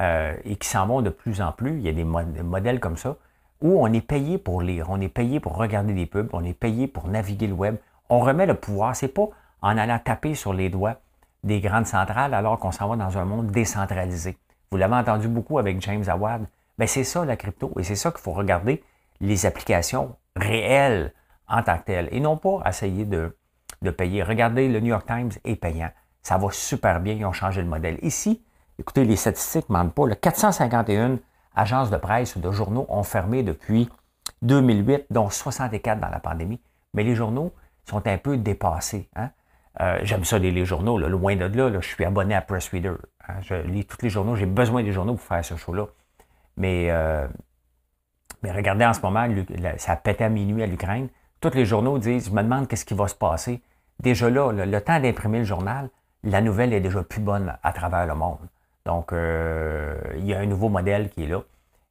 [0.00, 1.76] Euh, et qui s'en vont de plus en plus.
[1.76, 3.16] Il y a des, modèles comme ça
[3.60, 6.54] où on est payé pour lire, on est payé pour regarder des pubs, on est
[6.54, 7.76] payé pour naviguer le web.
[8.08, 8.96] On remet le pouvoir.
[8.96, 9.28] C'est pas
[9.60, 10.96] en allant taper sur les doigts
[11.44, 14.38] des grandes centrales alors qu'on s'en va dans un monde décentralisé.
[14.70, 16.46] Vous l'avez entendu beaucoup avec James Awad.
[16.78, 18.82] Ben, c'est ça la crypto et c'est ça qu'il faut regarder
[19.20, 21.12] les applications réelles
[21.46, 23.36] en tant que telles et non pas essayer de,
[23.82, 24.22] de payer.
[24.22, 25.90] Regardez, le New York Times est payant.
[26.22, 27.98] Ça va super bien, ils ont changé le modèle.
[28.02, 28.42] Ici,
[28.78, 30.06] écoutez, les statistiques ne mentent pas.
[30.06, 31.18] Le 451
[31.54, 33.88] agences de presse ou de journaux ont fermé depuis
[34.42, 36.60] 2008, dont 64 dans la pandémie.
[36.94, 37.52] Mais les journaux
[37.88, 39.08] sont un peu dépassés.
[39.16, 39.30] Hein?
[39.80, 42.94] Euh, j'aime ça les journaux, loin de là, je suis abonné à Press Reader.
[43.28, 43.34] Hein.
[43.40, 45.86] je lis tous les journaux, j'ai besoin des journaux pour faire ce show-là.
[46.56, 47.26] Mais, euh,
[48.42, 49.26] mais regardez en ce moment,
[49.78, 51.08] ça pète à minuit à l'Ukraine.
[51.40, 53.62] Tous les journaux disent, je me demande qu'est-ce qui va se passer.
[54.00, 55.90] Déjà là, le, temps d'imprimer le journal,
[56.22, 58.38] la nouvelle est déjà plus bonne à travers le monde.
[58.86, 61.42] Donc, euh, il y a un nouveau modèle qui est là.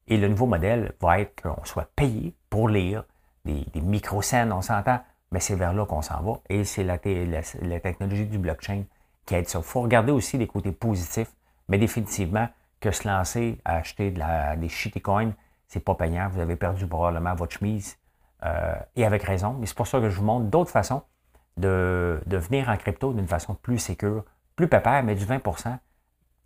[0.07, 3.03] Et le nouveau modèle va être qu'on soit payé pour lire
[3.45, 4.99] des, micro-scènes, on s'entend
[5.31, 6.39] mais c'est vers là qu'on s'en va.
[6.49, 8.85] Et c'est la, technologie du blockchain
[9.27, 9.59] qui aide ça.
[9.59, 11.31] Il faut regarder aussi les côtés positifs,
[11.67, 12.49] mais définitivement
[12.79, 15.33] que se lancer à acheter des shitcoins,
[15.67, 16.27] c'est pas payant.
[16.29, 17.97] Vous avez perdu probablement votre chemise.
[18.43, 19.55] Euh, et avec raison.
[19.59, 21.03] Mais c'est pour ça que je vous montre d'autres façons
[21.59, 24.23] de, venir en crypto d'une façon plus sécure,
[24.55, 25.77] plus pépère, mais du 20%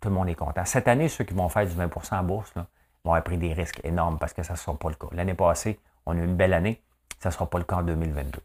[0.00, 0.64] tout le monde est content.
[0.66, 2.66] Cette année, ceux qui vont faire du 20% en bourse là,
[3.04, 5.06] vont avoir pris des risques énormes parce que ça ne sera pas le cas.
[5.12, 6.82] L'année passée, on a eu une belle année.
[7.20, 8.38] Ça ne sera pas le cas en 2022.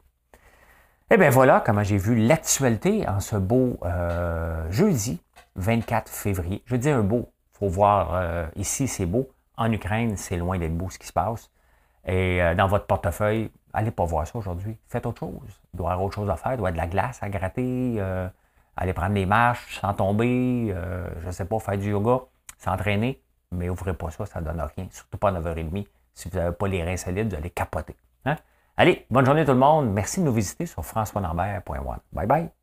[1.12, 5.22] Eh bien voilà comment j'ai vu l'actualité en ce beau euh, jeudi
[5.56, 6.64] 24 février.
[6.66, 7.30] Je dis un beau.
[7.56, 9.30] Il faut voir euh, ici, c'est beau.
[9.58, 11.52] En Ukraine, c'est loin d'être beau ce qui se passe.
[12.06, 14.78] Et euh, dans votre portefeuille, allez pas voir ça aujourd'hui.
[14.88, 15.62] Faites autre chose.
[15.74, 16.54] Il doit y avoir autre chose à faire.
[16.54, 18.02] Il doit y avoir de la glace à gratter,
[18.76, 20.74] aller prendre des marches sans tomber,
[21.22, 22.20] je ne sais pas, faire du yoga,
[22.58, 23.22] s'entraîner.
[23.52, 24.88] Mais ouvrez pas ça, ça ne donne rien.
[24.92, 25.88] Surtout pas à 9h30.
[26.14, 27.96] Si vous n'avez pas les reins solides, vous allez capoter.
[28.26, 28.36] Hein?
[28.78, 29.92] Allez, bonne journée tout le monde.
[29.92, 32.00] Merci de nous visiter sur françoislambert.one.
[32.14, 32.59] Bye bye.